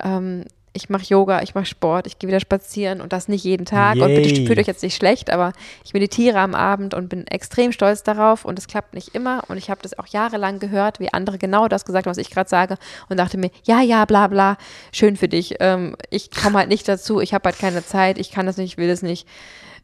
Ähm, 0.00 0.44
ich 0.72 0.88
mache 0.88 1.04
Yoga, 1.04 1.42
ich 1.42 1.54
mache 1.54 1.66
Sport, 1.66 2.06
ich 2.06 2.18
gehe 2.18 2.28
wieder 2.28 2.38
spazieren 2.38 3.00
und 3.00 3.12
das 3.12 3.26
nicht 3.26 3.44
jeden 3.44 3.66
Tag. 3.66 3.96
Und 3.96 4.14
bitte 4.14 4.28
Yay. 4.28 4.46
fühlt 4.46 4.58
euch 4.58 4.66
jetzt 4.66 4.82
nicht 4.82 4.94
schlecht, 4.94 5.30
aber 5.30 5.52
ich 5.84 5.94
meditiere 5.94 6.38
am 6.38 6.54
Abend 6.54 6.94
und 6.94 7.08
bin 7.08 7.26
extrem 7.26 7.72
stolz 7.72 8.04
darauf 8.04 8.44
und 8.44 8.58
es 8.58 8.68
klappt 8.68 8.94
nicht 8.94 9.14
immer. 9.14 9.42
Und 9.48 9.56
ich 9.56 9.68
habe 9.68 9.82
das 9.82 9.98
auch 9.98 10.06
jahrelang 10.06 10.60
gehört, 10.60 11.00
wie 11.00 11.12
andere 11.12 11.38
genau 11.38 11.66
das 11.66 11.84
gesagt 11.84 12.06
haben, 12.06 12.10
was 12.10 12.18
ich 12.18 12.30
gerade 12.30 12.48
sage 12.48 12.76
und 13.08 13.16
dachte 13.16 13.36
mir, 13.36 13.50
ja, 13.64 13.80
ja, 13.80 14.04
bla 14.04 14.28
bla, 14.28 14.56
schön 14.92 15.16
für 15.16 15.28
dich. 15.28 15.56
Ähm, 15.58 15.96
ich 16.10 16.30
komme 16.30 16.58
halt 16.58 16.68
nicht 16.68 16.86
dazu, 16.86 17.20
ich 17.20 17.34
habe 17.34 17.48
halt 17.48 17.58
keine 17.58 17.84
Zeit, 17.84 18.18
ich 18.18 18.30
kann 18.30 18.46
das 18.46 18.56
nicht, 18.56 18.72
ich 18.72 18.78
will 18.78 18.88
das 18.88 19.02
nicht 19.02 19.26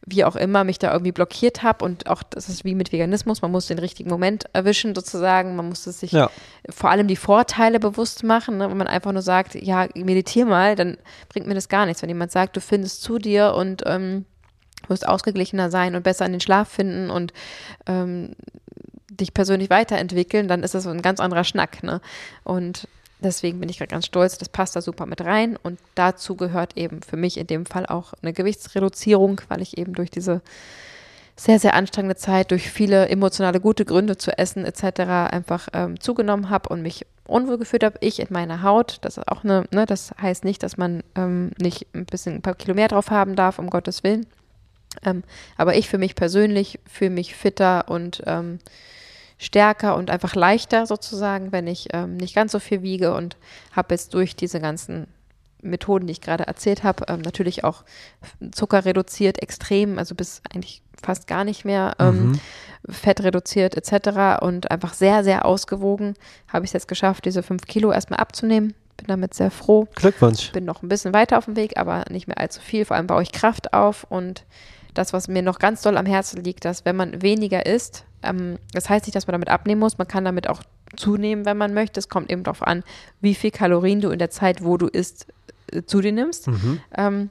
wie 0.09 0.25
auch 0.25 0.37
immer, 0.37 0.63
mich 0.63 0.79
da 0.79 0.93
irgendwie 0.93 1.11
blockiert 1.11 1.65
habe 1.65 1.85
und 1.85 2.07
auch 2.07 2.23
das 2.23 2.49
ist 2.49 2.65
wie 2.65 2.77
mit 2.77 2.93
Veganismus, 2.93 3.43
man 3.43 3.51
muss 3.51 3.67
den 3.67 3.81
richtigen 3.81 4.09
Moment 4.09 4.45
erwischen 4.53 4.95
sozusagen, 4.95 5.57
man 5.57 5.69
muss 5.69 5.85
es 5.87 5.99
sich 5.99 6.13
Ja. 6.13 6.31
vor 6.71 6.91
allem 6.91 7.09
die 7.09 7.17
Vorteile 7.17 7.81
bewusst 7.81 8.23
machen, 8.23 8.59
ne? 8.59 8.71
wenn 8.71 8.77
man 8.77 8.87
einfach 8.87 9.11
nur 9.11 9.23
sagt, 9.23 9.57
ja, 9.57 9.89
meditier 9.97 10.47
mal, 10.47 10.77
dann 10.77 10.97
bringt 11.29 11.49
mir 11.49 11.55
das 11.55 11.69
gar 11.69 11.87
nichts. 11.87 12.03
Wenn 12.03 12.09
jemand 12.09 12.31
sagt, 12.31 12.57
du 12.57 12.61
findest 12.61 13.03
zu 13.03 13.19
dir 13.19 13.55
und 13.55 13.83
ähm, 13.85 14.27
wirst 14.87 15.09
ausgeglichener 15.09 15.71
sein 15.71 15.97
und 15.97 16.05
besser 16.05 16.25
in 16.25 16.33
den 16.33 16.41
Schlaf 16.41 16.69
finden 16.69 17.11
und 17.11 17.33
ähm, 17.87 18.37
dich 19.11 19.35
persönlich 19.35 19.71
weiterentwickeln, 19.71 20.47
dann 20.47 20.63
ist 20.63 20.75
das 20.75 20.85
so 20.85 20.91
ein 20.91 21.03
ganz 21.03 21.19
anderer 21.19 21.43
Schnack. 21.43 21.83
Ne? 21.83 22.01
Und 22.45 22.87
deswegen 23.21 23.61
bin 23.61 23.69
ich 23.69 23.79
gerade 23.79 23.91
ganz 23.91 24.07
stolz, 24.07 24.39
das 24.39 24.49
passt 24.49 24.77
da 24.77 24.81
super 24.81 25.07
mit 25.07 25.21
rein. 25.23 25.57
Und 25.63 25.79
dazu 25.95 26.37
gehört 26.37 26.77
eben 26.77 27.03
für 27.03 27.17
mich 27.17 27.39
in 27.39 27.47
dem 27.47 27.67
Fall 27.67 27.87
auch 27.87 28.15
eine 28.23 28.33
Gewichtsreduzierung, 28.33 29.41
weil 29.49 29.63
ich 29.63 29.79
eben 29.79 29.95
durch 29.95 30.11
diese 30.11 30.43
sehr, 31.37 31.59
sehr 31.59 31.75
anstrengende 31.75 32.17
Zeit, 32.17 32.51
durch 32.51 32.71
viele 32.71 33.09
emotionale 33.09 33.61
gute 33.61 33.85
Gründe 33.85 34.17
zu 34.17 34.37
essen 34.39 34.65
etc. 34.65 35.01
einfach 35.31 35.69
ähm, 35.75 36.01
zugenommen 36.01 36.49
habe 36.49 36.71
und 36.71 36.81
mich 36.81 37.07
unwohl 37.27 37.59
gefühlt 37.59 37.85
habe. 37.85 37.99
Ich 38.01 38.21
in 38.21 38.29
meiner 38.31 38.63
Haut, 38.63 38.99
das 39.03 39.19
ist 39.19 39.29
auch 39.29 39.45
eine, 39.45 39.65
ne, 39.71 39.85
das 39.85 40.15
heißt 40.21 40.45
nicht, 40.45 40.63
dass 40.63 40.79
man 40.79 41.03
ähm, 41.15 41.51
nicht 41.61 41.87
ein 41.95 42.07
bisschen 42.07 42.37
ein 42.37 42.43
paar 42.43 42.55
Kilo 42.55 42.75
mehr 42.75 42.89
drauf 42.89 43.11
haben 43.11 43.37
darf, 43.37 43.59
um 43.59 43.69
Gottes 43.69 44.03
Willen. 44.03 44.27
Ähm, 45.05 45.25
aber 45.59 45.77
ich 45.77 45.91
für 45.91 45.99
mich 45.99 46.15
persönlich 46.15 46.79
fühle 46.91 47.11
mich 47.11 47.35
fitter 47.35 47.89
und 47.89 48.23
ähm, 48.27 48.59
stärker 49.39 49.97
und 49.97 50.11
einfach 50.11 50.35
leichter 50.35 50.87
sozusagen, 50.87 51.53
wenn 51.53 51.67
ich 51.67 51.89
ähm, 51.93 52.17
nicht 52.17 52.35
ganz 52.35 52.53
so 52.53 52.59
viel 52.59 52.83
wiege 52.83 53.15
und 53.15 53.37
habe 53.73 53.95
jetzt 53.95 54.15
durch 54.15 54.35
diese 54.35 54.61
ganzen 54.61 55.07
Methoden, 55.63 56.07
die 56.07 56.13
ich 56.13 56.21
gerade 56.21 56.47
erzählt 56.47 56.85
habe, 56.85 57.05
ähm, 57.09 57.21
natürlich 57.21 57.65
auch 57.65 57.85
Zucker 58.53 58.85
reduziert, 58.85 59.43
extrem, 59.43 59.99
also 59.99 60.15
bis 60.15 60.41
eigentlich 60.53 60.83
fast 61.03 61.27
gar 61.27 61.45
nicht 61.45 61.65
mehr, 61.65 61.95
ähm, 61.99 62.33
Mhm. 62.33 62.41
Fett 62.89 63.23
reduziert 63.23 63.77
etc. 63.77 64.41
und 64.43 64.71
einfach 64.71 64.95
sehr, 64.95 65.25
sehr 65.25 65.45
ausgewogen 65.45 66.15
habe 66.49 66.65
ich 66.65 66.71
es 66.71 66.75
jetzt 66.75 66.89
geschafft, 66.89 67.25
diese 67.25 67.43
fünf 67.43 67.67
Kilo 67.67 67.91
erstmal 67.91 68.21
abzunehmen. 68.21 68.75
Bin 68.97 69.09
damit 69.09 69.35
sehr 69.35 69.51
froh 69.51 69.89
Glückwunsch. 69.95 70.53
bin 70.53 70.65
noch 70.65 70.83
ein 70.83 70.89
bisschen 70.89 71.13
weiter 71.13 71.37
auf 71.37 71.45
dem 71.47 71.57
Weg, 71.57 71.77
aber 71.77 72.05
nicht 72.11 72.29
mehr 72.29 72.39
allzu 72.39 72.61
viel. 72.63 72.85
Vor 72.85 72.97
allem 72.97 73.07
baue 73.07 73.23
ich 73.23 73.33
Kraft 73.33 73.75
auf 73.75 74.05
und 74.09 74.45
das, 74.99 75.13
was 75.13 75.29
mir 75.29 75.43
noch 75.43 75.59
ganz 75.59 75.83
doll 75.83 75.97
am 75.97 76.07
Herzen 76.07 76.43
liegt, 76.43 76.65
dass 76.65 76.85
wenn 76.85 76.97
man 76.97 77.23
weniger 77.23 77.67
isst, 77.67 78.05
ähm, 78.23 78.59
das 78.73 78.89
heißt 78.89 79.07
nicht, 79.07 79.15
dass 79.15 79.27
man 79.27 79.33
damit 79.33 79.49
abnehmen 79.49 79.81
muss, 79.81 79.99
man 79.99 80.09
kann 80.09 80.25
damit 80.25 80.49
auch 80.49 80.63
zunehmen, 80.97 81.45
wenn 81.45 81.57
man 81.57 81.75
möchte. 81.75 82.01
Es 82.01 82.09
kommt 82.09 82.31
eben 82.31 82.43
darauf 82.43 82.63
an, 82.63 82.83
wie 83.21 83.35
viel 83.35 83.51
Kalorien 83.51 84.01
du 84.01 84.11
in 84.11 84.19
der 84.19 84.31
Zeit, 84.31 84.65
wo 84.65 84.77
du 84.77 84.87
isst, 84.87 85.27
äh, 85.73 85.83
zu 85.83 86.01
dir 86.01 86.13
nimmst. 86.13 86.49
Mhm. 86.49 86.81
Ähm, 86.97 87.31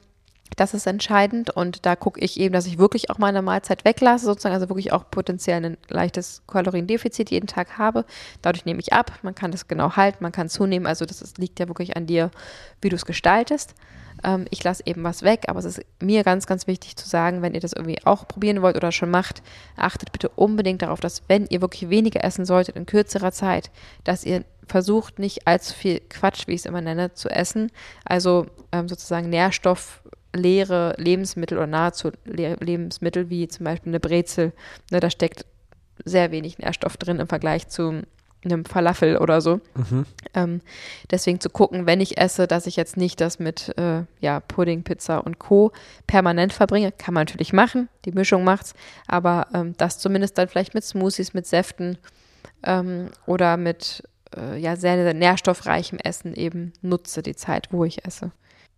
Das 0.57 0.73
ist 0.73 0.87
entscheidend 0.87 1.49
und 1.49 1.85
da 1.85 1.95
gucke 1.97 2.21
ich 2.21 2.39
eben, 2.39 2.53
dass 2.53 2.67
ich 2.67 2.77
wirklich 2.77 3.09
auch 3.09 3.17
meine 3.17 3.41
Mahlzeit 3.41 3.83
weglasse, 3.83 4.25
sozusagen, 4.25 4.53
also 4.53 4.69
wirklich 4.69 4.93
auch 4.93 5.03
potenziell 5.09 5.65
ein 5.65 5.77
leichtes 5.89 6.43
Kaloriendefizit 6.47 7.29
jeden 7.31 7.47
Tag 7.47 7.77
habe. 7.77 8.05
Dadurch 8.41 8.63
nehme 8.63 8.79
ich 8.79 8.93
ab, 8.93 9.11
man 9.23 9.35
kann 9.35 9.51
das 9.51 9.67
genau 9.67 9.97
halten, 9.97 10.23
man 10.23 10.31
kann 10.31 10.47
zunehmen, 10.47 10.85
also 10.87 11.05
das 11.05 11.21
ist, 11.21 11.39
liegt 11.39 11.59
ja 11.59 11.67
wirklich 11.67 11.97
an 11.97 12.05
dir, 12.05 12.29
wie 12.81 12.89
du 12.89 12.95
es 12.95 13.05
gestaltest. 13.05 13.73
Ähm, 14.25 14.45
ich 14.49 14.63
lasse 14.63 14.83
eben 14.85 15.03
was 15.03 15.21
weg, 15.21 15.43
aber 15.47 15.59
es 15.59 15.65
ist 15.65 15.81
mir 16.01 16.23
ganz, 16.23 16.47
ganz 16.47 16.67
wichtig 16.67 16.97
zu 16.97 17.07
sagen, 17.07 17.41
wenn 17.41 17.53
ihr 17.53 17.59
das 17.59 17.73
irgendwie 17.73 18.03
auch 18.05 18.27
probieren 18.27 18.61
wollt 18.61 18.75
oder 18.75 18.91
schon 18.91 19.11
macht, 19.11 19.43
achtet 19.77 20.11
bitte 20.11 20.29
unbedingt 20.29 20.81
darauf, 20.81 20.99
dass 20.99 21.21
wenn 21.27 21.45
ihr 21.47 21.61
wirklich 21.61 21.89
weniger 21.89 22.23
essen 22.23 22.45
solltet 22.45 22.75
in 22.75 22.87
kürzerer 22.87 23.31
Zeit, 23.31 23.69
dass 24.03 24.25
ihr 24.25 24.43
versucht 24.67 25.19
nicht 25.19 25.47
allzu 25.47 25.75
viel 25.75 26.01
Quatsch, 26.09 26.47
wie 26.47 26.53
ich 26.53 26.61
es 26.61 26.65
immer 26.65 26.81
nenne, 26.81 27.13
zu 27.13 27.29
essen. 27.29 27.71
Also 28.03 28.47
ähm, 28.71 28.89
sozusagen 28.89 29.29
Nährstoff 29.29 30.01
leere 30.33 30.95
Lebensmittel 30.97 31.57
oder 31.57 31.67
nahezu 31.67 32.11
leere 32.25 32.63
Lebensmittel, 32.63 33.29
wie 33.29 33.47
zum 33.47 33.63
Beispiel 33.63 33.91
eine 33.91 33.99
Brezel. 33.99 34.53
Ne, 34.89 34.99
da 34.99 35.11
steckt 35.11 35.45
sehr 36.03 36.31
wenig 36.31 36.57
Nährstoff 36.57 36.97
drin 36.97 37.19
im 37.19 37.27
Vergleich 37.27 37.67
zu 37.67 38.01
einem 38.45 38.65
Falafel 38.65 39.17
oder 39.17 39.41
so. 39.41 39.59
Mhm. 39.75 40.05
Ähm, 40.33 40.61
deswegen 41.11 41.39
zu 41.39 41.49
gucken, 41.49 41.85
wenn 41.85 42.01
ich 42.01 42.17
esse, 42.17 42.47
dass 42.47 42.67
ich 42.67 42.75
jetzt 42.75 42.97
nicht 42.97 43.21
das 43.21 43.39
mit 43.39 43.77
äh, 43.77 44.03
ja, 44.19 44.39
Pudding, 44.39 44.83
Pizza 44.83 45.25
und 45.25 45.39
Co. 45.39 45.71
permanent 46.07 46.53
verbringe. 46.53 46.91
Kann 46.91 47.13
man 47.13 47.21
natürlich 47.21 47.53
machen, 47.53 47.89
die 48.05 48.11
Mischung 48.11 48.43
macht's, 48.43 48.73
aber 49.07 49.47
ähm, 49.53 49.73
das 49.77 49.99
zumindest 49.99 50.37
dann 50.37 50.47
vielleicht 50.47 50.73
mit 50.73 50.83
Smoothies, 50.83 51.33
mit 51.33 51.45
Säften 51.45 51.97
ähm, 52.63 53.09
oder 53.25 53.57
mit 53.57 54.03
äh, 54.35 54.57
ja, 54.57 54.75
sehr 54.75 55.13
nährstoffreichem 55.13 55.99
Essen 55.99 56.33
eben 56.35 56.73
nutze, 56.81 57.21
die 57.21 57.35
Zeit, 57.35 57.69
wo 57.71 57.85
ich 57.85 58.05
esse. 58.05 58.31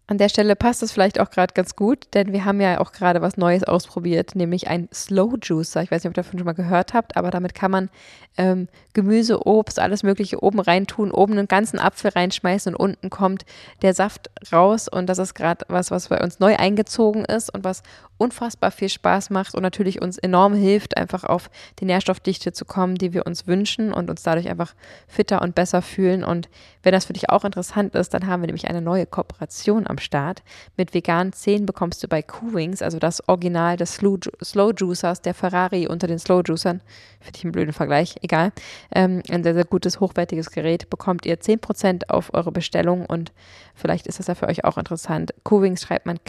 An 0.09 0.17
der 0.17 0.29
Stelle 0.29 0.55
passt 0.55 0.81
es 0.83 0.93
vielleicht 0.93 1.19
auch 1.19 1.29
gerade 1.29 1.53
ganz 1.53 1.75
gut, 1.75 2.07
denn 2.13 2.31
wir 2.31 2.45
haben 2.45 2.61
ja 2.61 2.79
auch 2.79 2.93
gerade 2.93 3.21
was 3.21 3.35
Neues 3.35 3.65
ausprobiert, 3.65 4.35
nämlich 4.35 4.69
ein 4.69 4.87
Slow 4.93 5.35
Juicer. 5.41 5.83
Ich 5.83 5.91
weiß 5.91 6.01
nicht, 6.01 6.09
ob 6.09 6.17
ihr 6.17 6.23
davon 6.23 6.39
schon 6.39 6.45
mal 6.45 6.53
gehört 6.53 6.93
habt, 6.93 7.17
aber 7.17 7.29
damit 7.29 7.53
kann 7.53 7.71
man 7.71 7.89
ähm, 8.37 8.69
Gemüse, 8.93 9.45
Obst, 9.45 9.79
alles 9.79 10.03
Mögliche 10.03 10.41
oben 10.41 10.61
reintun, 10.61 11.11
oben 11.11 11.33
einen 11.33 11.49
ganzen 11.49 11.77
Apfel 11.77 12.11
reinschmeißen 12.11 12.73
und 12.73 12.79
unten 12.79 13.09
kommt 13.09 13.43
der 13.81 13.93
Saft 13.93 14.29
raus. 14.53 14.87
Und 14.87 15.07
das 15.07 15.17
ist 15.17 15.33
gerade 15.33 15.65
was, 15.67 15.91
was 15.91 16.07
bei 16.07 16.23
uns 16.23 16.39
neu 16.39 16.55
eingezogen 16.55 17.25
ist 17.25 17.53
und 17.53 17.65
was 17.65 17.83
unfassbar 18.17 18.71
viel 18.71 18.89
Spaß 18.89 19.29
macht 19.29 19.55
und 19.55 19.61
natürlich 19.61 20.01
uns 20.01 20.17
enorm 20.17 20.53
hilft, 20.53 20.97
einfach 20.97 21.23
auf 21.23 21.49
die 21.79 21.85
Nährstoffdichte 21.85 22.51
zu 22.51 22.65
kommen, 22.65 22.95
die 22.95 23.13
wir 23.13 23.25
uns 23.25 23.47
wünschen 23.47 23.93
und 23.93 24.09
uns 24.09 24.23
dadurch 24.23 24.49
einfach 24.49 24.73
fitter 25.07 25.41
und 25.41 25.55
besser 25.55 25.81
fühlen. 25.81 26.23
Und 26.23 26.49
wenn 26.83 26.91
das 26.91 27.05
für 27.05 27.13
dich 27.13 27.29
auch 27.29 27.45
interessant 27.45 27.95
ist, 27.95 28.13
dann 28.13 28.27
haben 28.27 28.41
wir 28.41 28.47
nämlich 28.47 28.67
eine 28.67 28.81
neue 28.81 29.05
Kooperation 29.05 29.87
am 29.87 29.97
Start. 29.97 30.43
Mit 30.77 30.93
veganen 30.93 31.33
Zähnen 31.33 31.65
bekommst 31.65 32.03
du 32.03 32.07
bei 32.07 32.21
Q-Wings, 32.21 32.81
also 32.81 32.99
das 32.99 33.27
Original 33.27 33.77
des 33.77 33.95
Slow 33.95 34.71
Juicers, 34.75 35.21
der 35.21 35.33
Ferrari 35.33 35.87
unter 35.87 36.07
den 36.07 36.19
Slow 36.19 36.41
Juicern, 36.45 36.81
finde 37.19 37.37
ich 37.37 37.43
einen 37.43 37.51
blöden 37.51 37.73
Vergleich, 37.73 38.15
egal, 38.21 38.51
ähm, 38.93 39.21
ein 39.29 39.43
sehr, 39.43 39.53
sehr 39.53 39.65
gutes, 39.65 39.99
hochwertiges 39.99 40.51
Gerät, 40.51 40.89
bekommt 40.89 41.25
ihr 41.25 41.39
10% 41.39 42.09
auf 42.09 42.33
eure 42.33 42.51
Bestellung 42.51 43.05
und 43.05 43.31
vielleicht 43.75 44.07
ist 44.07 44.19
das 44.19 44.27
ja 44.27 44.35
für 44.35 44.47
euch 44.47 44.63
auch 44.63 44.77
interessant. 44.77 45.33
Q-Wings 45.43 45.81
schreibt 45.81 46.05
man 46.05 46.19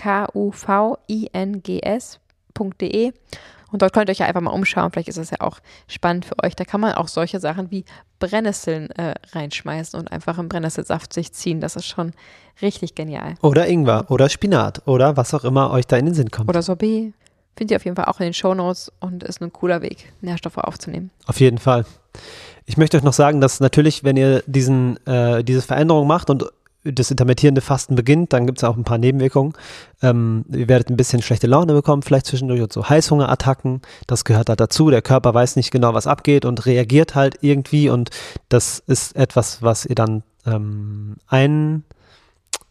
K-U-V-I-N-G-S.de 1.81 3.12
und 3.71 3.83
dort 3.83 3.93
könnt 3.93 4.09
ihr 4.09 4.12
euch 4.12 4.19
ja 4.19 4.27
einfach 4.27 4.41
mal 4.41 4.51
umschauen. 4.51 4.91
Vielleicht 4.91 5.09
ist 5.09 5.19
das 5.19 5.31
ja 5.31 5.41
auch 5.41 5.59
spannend 5.88 6.25
für 6.25 6.43
euch. 6.43 6.57
Da 6.57 6.64
kann 6.64 6.81
man 6.81 6.95
auch 6.95 7.09
solche 7.09 7.38
Sachen 7.38 7.71
wie 7.71 7.85
Brennnesseln 8.19 8.91
äh, 8.93 9.14
reinschmeißen 9.33 9.99
und 9.99 10.11
einfach 10.11 10.38
im 10.38 10.49
Brennnesselsaft 10.49 11.12
sich 11.12 11.33
ziehen. 11.33 11.61
Das 11.61 11.77
ist 11.77 11.85
schon 11.85 12.12
richtig 12.62 12.95
genial. 12.95 13.35
Oder 13.43 13.67
Ingwer 13.69 14.11
oder 14.11 14.29
Spinat 14.31 14.87
oder 14.87 15.17
was 15.17 15.35
auch 15.35 15.45
immer 15.45 15.71
euch 15.71 15.87
da 15.87 15.99
in 15.99 16.07
den 16.07 16.14
Sinn 16.14 16.31
kommt. 16.31 16.49
Oder 16.49 16.62
Sorbet. 16.62 17.12
Findet 17.57 17.73
ihr 17.73 17.77
auf 17.77 17.85
jeden 17.85 17.97
Fall 17.97 18.07
auch 18.07 18.21
in 18.21 18.25
den 18.25 18.35
Shownotes 18.35 18.91
und 19.01 19.25
ist 19.25 19.43
ein 19.43 19.53
cooler 19.53 19.83
Weg, 19.83 20.12
Nährstoffe 20.21 20.59
aufzunehmen. 20.59 21.11
Auf 21.27 21.41
jeden 21.41 21.59
Fall. 21.59 21.85
Ich 22.67 22.77
möchte 22.77 22.97
euch 22.97 23.03
noch 23.03 23.12
sagen, 23.12 23.41
dass 23.41 23.61
natürlich, 23.61 24.05
wenn 24.05 24.17
ihr 24.17 24.43
diesen, 24.47 25.05
äh, 25.07 25.43
diese 25.43 25.62
Veränderung 25.62 26.07
macht 26.07 26.31
und 26.31 26.45
das 26.92 27.11
intermittierende 27.11 27.61
Fasten 27.61 27.94
beginnt, 27.94 28.33
dann 28.33 28.46
gibt 28.46 28.59
es 28.59 28.64
auch 28.64 28.77
ein 28.77 28.85
paar 28.85 28.98
Nebenwirkungen. 28.98 29.53
Ähm, 30.03 30.44
ihr 30.51 30.68
werdet 30.68 30.90
ein 30.90 30.96
bisschen 30.96 31.22
schlechte 31.22 31.46
Laune 31.46 31.72
bekommen, 31.72 32.03
vielleicht 32.03 32.27
zwischendurch 32.27 32.62
und 32.62 32.72
so 32.72 32.88
Heißhungerattacken. 32.88 33.83
Das 34.07 34.24
gehört 34.24 34.48
halt 34.48 34.61
dazu. 34.61 34.90
Der 34.90 35.03
Körper 35.03 35.35
weiß 35.35 35.57
nicht 35.57 35.70
genau, 35.70 35.94
was 35.94 36.07
abgeht 36.07 36.44
und 36.44 36.66
reagiert 36.66 37.14
halt 37.14 37.38
irgendwie. 37.40 37.88
Und 37.88 38.11
das 38.48 38.79
ist 38.87 39.16
etwas, 39.16 39.62
was 39.62 39.87
ihr 39.87 39.94
dann 39.94 40.22
ähm, 40.46 41.16
ein, 41.27 41.85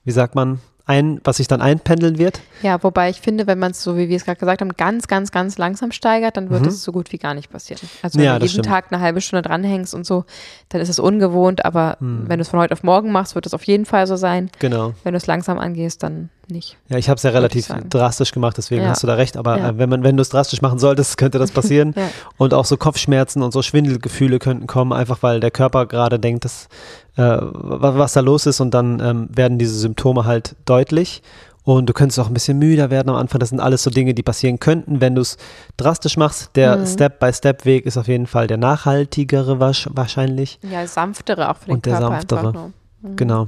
wie 0.04 0.12
sagt 0.12 0.36
man, 0.36 0.60
ein, 0.88 1.20
was 1.24 1.38
sich 1.38 1.48
dann 1.48 1.62
einpendeln 1.62 2.18
wird. 2.18 2.40
Ja, 2.64 2.82
wobei 2.82 3.10
ich 3.10 3.20
finde, 3.22 3.46
wenn 3.46 3.60
man 3.60 3.72
es 3.72 3.84
so, 3.84 3.98
wie 3.98 4.08
wir 4.08 4.16
es 4.16 4.26
gerade 4.26 4.40
gesagt 4.40 4.62
haben, 4.62 4.72
ganz, 4.78 5.08
ganz, 5.08 5.32
ganz 5.32 5.58
langsam 5.58 5.92
steigert, 5.92 6.38
dann 6.38 6.50
wird 6.50 6.62
mhm. 6.62 6.70
es 6.70 6.82
so 6.82 6.94
gut 6.94 7.12
wie 7.12 7.18
gar 7.18 7.34
nicht 7.34 7.52
passieren. 7.52 7.82
Also 8.02 8.18
wenn 8.18 8.26
ja, 8.26 8.40
du 8.40 8.46
jeden 8.46 8.52
stimmt. 8.52 8.68
Tag 8.68 8.86
eine 8.90 9.02
halbe 9.02 9.20
Stunde 9.20 9.42
dranhängst 9.42 9.94
und 9.94 10.06
so, 10.06 10.24
dann 10.70 10.80
ist 10.80 10.90
es 10.90 10.98
ungewohnt, 10.98 11.66
aber 11.66 11.98
mhm. 12.00 12.24
wenn 12.28 12.40
du 12.40 12.42
es 12.42 12.50
von 12.50 12.60
heute 12.60 12.72
auf 12.72 12.84
morgen 12.84 13.12
machst, 13.12 13.36
wird 13.36 13.46
es 13.46 13.54
auf 13.54 13.64
jeden 13.64 13.86
Fall 13.86 14.08
so 14.08 14.16
sein. 14.16 14.50
Genau. 14.60 14.94
Wenn 15.04 15.12
du 15.12 15.18
es 15.18 15.28
langsam 15.28 15.60
angehst, 15.60 16.04
dann 16.04 16.30
nicht. 16.50 16.78
Ja, 16.90 16.98
ich 16.98 17.10
habe 17.10 17.18
es 17.18 17.24
ja 17.24 17.32
relativ 17.32 17.68
drastisch 17.90 18.32
gemacht, 18.32 18.58
deswegen 18.58 18.84
ja. 18.84 18.90
hast 18.90 19.04
du 19.04 19.08
da 19.08 19.16
recht. 19.16 19.38
Aber 19.38 19.58
ja. 19.58 19.70
äh, 19.70 19.78
wenn 19.78 19.90
man, 19.90 20.04
wenn 20.04 20.18
du 20.18 20.22
es 20.22 20.30
drastisch 20.30 20.62
machen 20.62 20.80
solltest, 20.80 21.18
könnte 21.18 21.40
das 21.40 21.52
passieren. 21.52 21.94
ja. 21.96 22.10
Und 22.38 22.54
auch 22.54 22.66
so 22.66 22.78
Kopfschmerzen 22.78 23.42
und 23.42 23.52
so 23.52 23.62
Schwindelgefühle 23.62 24.40
könnten 24.40 24.68
kommen, 24.68 24.94
einfach 24.94 25.24
weil 25.24 25.40
der 25.40 25.52
Körper 25.52 25.86
gerade 25.86 26.20
denkt, 26.20 26.46
dass 26.46 26.68
äh, 27.16 27.38
was 27.42 28.14
da 28.14 28.20
los 28.20 28.46
ist 28.46 28.60
und 28.60 28.74
dann 28.74 29.00
ähm, 29.00 29.30
werden 29.32 29.58
diese 29.58 29.78
Symptome 29.78 30.26
halt 30.26 30.56
deutlich. 30.66 31.22
Und 31.68 31.90
du 31.90 31.92
könntest 31.92 32.18
auch 32.20 32.28
ein 32.28 32.34
bisschen 32.34 32.60
müder 32.60 32.90
werden 32.92 33.10
am 33.10 33.18
Anfang. 33.18 33.40
Das 33.40 33.50
sind 33.50 33.60
alles 33.60 33.84
so 33.84 33.90
Dinge, 33.90 34.14
die 34.14 34.24
passieren 34.24 34.58
könnten, 34.58 35.02
wenn 35.02 35.16
du 35.16 35.22
es 35.22 35.36
drastisch 35.76 36.16
machst. 36.16 36.52
Der 36.56 36.78
mhm. 36.78 36.86
Step-by-Step-Weg 36.86 37.86
ist 37.86 37.98
auf 37.98 38.08
jeden 38.08 38.26
Fall 38.26 38.48
der 38.48 38.56
nachhaltigere 38.56 39.60
wahrscheinlich. 39.60 40.60
Ja, 40.62 40.88
sanftere 40.88 41.52
auch 41.52 41.58
für 41.58 41.66
den 41.66 41.74
Und 41.74 41.86
der 41.86 41.98
Körper 41.98 42.16
sanftere. 42.16 42.72
Mhm. 43.02 43.16
Genau. 43.18 43.48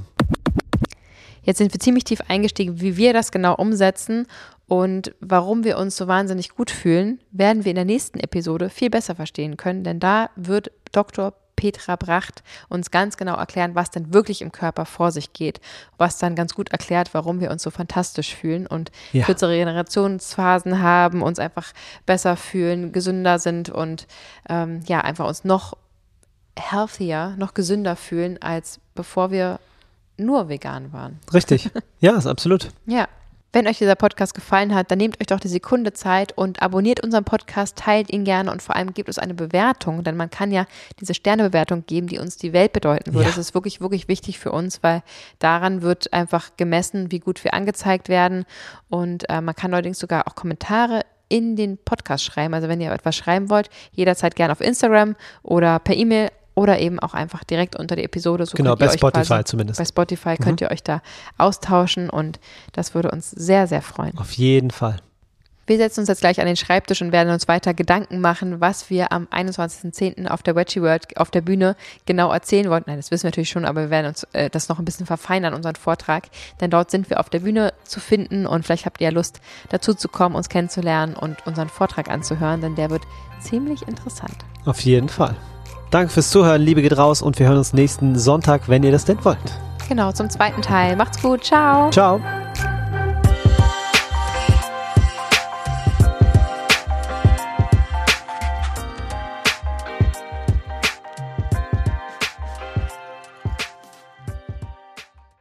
Jetzt 1.50 1.58
sind 1.58 1.74
wir 1.74 1.80
ziemlich 1.80 2.04
tief 2.04 2.22
eingestiegen, 2.28 2.80
wie 2.80 2.96
wir 2.96 3.12
das 3.12 3.32
genau 3.32 3.56
umsetzen 3.56 4.28
und 4.68 5.16
warum 5.20 5.64
wir 5.64 5.80
uns 5.80 5.98
so 5.98 6.08
wahnsinnig 6.08 6.50
gut 6.50 6.70
fühlen, 6.70 7.20
werden 7.32 7.66
wir 7.66 7.72
in 7.72 7.76
der 7.76 7.86
nächsten 7.86 8.20
Episode 8.20 8.70
viel 8.70 8.92
besser 8.92 9.16
verstehen 9.16 9.58
können, 9.58 9.84
denn 9.84 10.00
da 10.00 10.30
wird 10.36 10.70
Dr. 10.92 11.34
Petra 11.56 11.96
Bracht 11.96 12.44
uns 12.70 12.92
ganz 12.92 13.18
genau 13.18 13.36
erklären, 13.36 13.74
was 13.74 13.90
denn 13.90 14.14
wirklich 14.14 14.44
im 14.44 14.52
Körper 14.52 14.86
vor 14.86 15.12
sich 15.12 15.34
geht, 15.34 15.60
was 15.98 16.20
dann 16.20 16.36
ganz 16.36 16.54
gut 16.54 16.70
erklärt, 16.70 17.16
warum 17.16 17.42
wir 17.42 17.50
uns 17.50 17.64
so 17.64 17.72
fantastisch 17.72 18.36
fühlen 18.36 18.68
und 18.68 18.92
ja. 19.12 19.26
kürzere 19.26 19.58
Generationsphasen 19.58 20.84
haben, 20.84 21.24
uns 21.24 21.40
einfach 21.40 21.74
besser 22.06 22.38
fühlen, 22.38 22.92
gesünder 22.92 23.40
sind 23.40 23.72
und 23.72 24.06
ähm, 24.48 24.82
ja, 24.86 25.02
einfach 25.02 25.28
uns 25.28 25.44
noch 25.46 25.76
healthier, 26.56 27.34
noch 27.40 27.56
gesünder 27.56 27.96
fühlen, 27.96 28.40
als 28.40 28.80
bevor 28.94 29.32
wir 29.32 29.60
nur 30.20 30.50
vegan 30.50 30.94
waren. 30.94 31.20
Richtig. 31.34 31.70
Ja, 32.02 32.16
ist 32.16 32.28
absolut. 32.28 32.70
ja. 32.86 33.08
Wenn 33.52 33.68
euch 33.68 33.80
dieser 33.80 33.96
Podcast 33.96 34.36
gefallen 34.36 34.76
hat, 34.76 34.92
dann 34.92 35.00
nehmt 35.00 35.20
euch 35.20 35.26
doch 35.26 35.40
die 35.40 35.48
Sekunde 35.48 35.92
Zeit 35.92 36.38
und 36.38 36.62
abonniert 36.62 37.00
unseren 37.04 37.24
Podcast, 37.24 37.76
teilt 37.76 38.12
ihn 38.12 38.24
gerne 38.24 38.52
und 38.52 38.62
vor 38.62 38.76
allem 38.76 38.94
gebt 38.94 39.10
uns 39.10 39.18
eine 39.18 39.34
Bewertung, 39.34 40.04
denn 40.04 40.16
man 40.16 40.30
kann 40.30 40.52
ja 40.52 40.68
diese 41.00 41.16
Sternebewertung 41.16 41.84
geben, 41.88 42.06
die 42.06 42.20
uns 42.20 42.38
die 42.38 42.54
Welt 42.54 42.74
bedeuten 42.74 43.12
würde. 43.12 43.26
Ja. 43.26 43.30
Das 43.30 43.40
ist 43.40 43.56
wirklich, 43.56 43.82
wirklich 43.82 44.08
wichtig 44.08 44.38
für 44.38 44.52
uns, 44.52 44.84
weil 44.84 45.02
daran 45.40 45.82
wird 45.82 46.14
einfach 46.14 46.52
gemessen, 46.58 47.12
wie 47.12 47.20
gut 47.20 47.44
wir 47.44 47.56
angezeigt 47.56 48.08
werden 48.08 48.46
und 48.88 49.28
äh, 49.30 49.42
man 49.42 49.56
kann 49.56 49.74
allerdings 49.74 49.98
sogar 49.98 50.28
auch 50.28 50.36
Kommentare 50.36 51.02
in 51.28 51.56
den 51.56 51.78
Podcast 51.78 52.24
schreiben. 52.24 52.54
Also 52.54 52.68
wenn 52.68 52.82
ihr 52.82 52.92
etwas 52.92 53.16
schreiben 53.16 53.50
wollt, 53.50 53.70
jederzeit 53.94 54.36
gerne 54.36 54.52
auf 54.52 54.62
Instagram 54.62 55.16
oder 55.42 55.80
per 55.80 55.96
E-Mail 55.96 56.30
oder 56.60 56.78
eben 56.80 57.00
auch 57.00 57.14
einfach 57.14 57.46
direkt 57.46 57.78
unter 57.78 57.96
die 57.96 58.04
Episode. 58.04 58.46
So 58.46 58.58
genau, 58.58 58.76
bei 58.76 58.90
Spotify 58.90 59.46
zumindest. 59.46 59.80
Bei 59.80 59.86
Spotify 59.86 60.32
mhm. 60.32 60.44
könnt 60.44 60.62
ihr 60.62 60.70
euch 60.70 60.84
da 60.84 61.02
austauschen 61.38 62.10
und 62.10 62.38
das 62.74 62.94
würde 62.94 63.12
uns 63.12 63.32
sehr, 63.32 63.66
sehr 63.66 63.82
freuen. 63.82 64.18
Auf 64.18 64.34
jeden 64.34 64.70
Fall. 64.70 64.98
Wir 65.68 65.78
setzen 65.78 66.02
uns 66.02 66.10
jetzt 66.10 66.20
gleich 66.20 66.42
an 66.42 66.48
den 66.48 66.58
Schreibtisch 66.58 67.02
und 67.02 67.12
werden 67.14 67.32
uns 67.32 67.48
weiter 67.48 67.74
Gedanken 67.74 68.20
machen, 68.20 68.60
was 68.60 68.90
wir 68.90 69.14
am 69.14 69.28
21.10. 69.28 70.28
auf 70.28 70.42
der 70.44 70.56
Wedgie 70.56 70.82
World 70.82 71.16
auf 71.16 71.32
der 71.32 71.42
Bühne 71.42 71.78
genau 72.06 72.34
erzählen 72.34 72.70
wollten. 72.72 72.90
Nein, 72.90 72.98
das 72.98 73.12
wissen 73.12 73.24
wir 73.24 73.28
natürlich 73.30 73.52
schon, 73.52 73.66
aber 73.66 73.84
wir 73.84 73.90
werden 73.92 74.08
uns 74.08 74.24
äh, 74.34 74.50
das 74.50 74.68
noch 74.68 74.80
ein 74.80 74.86
bisschen 74.86 75.06
verfeinern, 75.06 75.54
unseren 75.54 75.76
Vortrag. 75.76 76.24
Denn 76.60 76.72
dort 76.72 76.90
sind 76.92 77.10
wir 77.12 77.20
auf 77.20 77.30
der 77.30 77.42
Bühne 77.42 77.74
zu 77.84 78.00
finden 78.00 78.48
und 78.48 78.66
vielleicht 78.66 78.88
habt 78.88 79.00
ihr 79.00 79.10
ja 79.10 79.14
Lust, 79.14 79.40
dazu 79.70 79.94
zu 79.94 80.10
kommen, 80.10 80.36
uns 80.36 80.50
kennenzulernen 80.50 81.14
und 81.16 81.46
unseren 81.46 81.70
Vortrag 81.70 82.10
anzuhören, 82.10 82.62
denn 82.62 82.74
der 82.74 82.90
wird 82.90 83.04
ziemlich 83.40 83.88
interessant. 83.88 84.36
Auf 84.66 84.82
jeden 84.82 85.08
Fall. 85.08 85.36
Danke 85.92 86.14
fürs 86.14 86.30
Zuhören, 86.30 86.62
Liebe 86.62 86.82
geht 86.82 86.98
raus 86.98 87.22
und 87.22 87.40
wir 87.40 87.48
hören 87.48 87.58
uns 87.58 87.74
nächsten 87.74 88.18
Sonntag, 88.18 88.68
wenn 88.68 88.84
ihr 88.84 88.92
das 88.92 89.06
denn 89.06 89.24
wollt. 89.26 89.38
Genau, 89.88 90.12
zum 90.12 90.30
zweiten 90.30 90.62
Teil. 90.62 90.96
Macht's 90.96 91.22
gut, 91.22 91.44
ciao. 91.44 91.90
Ciao. 91.90 92.22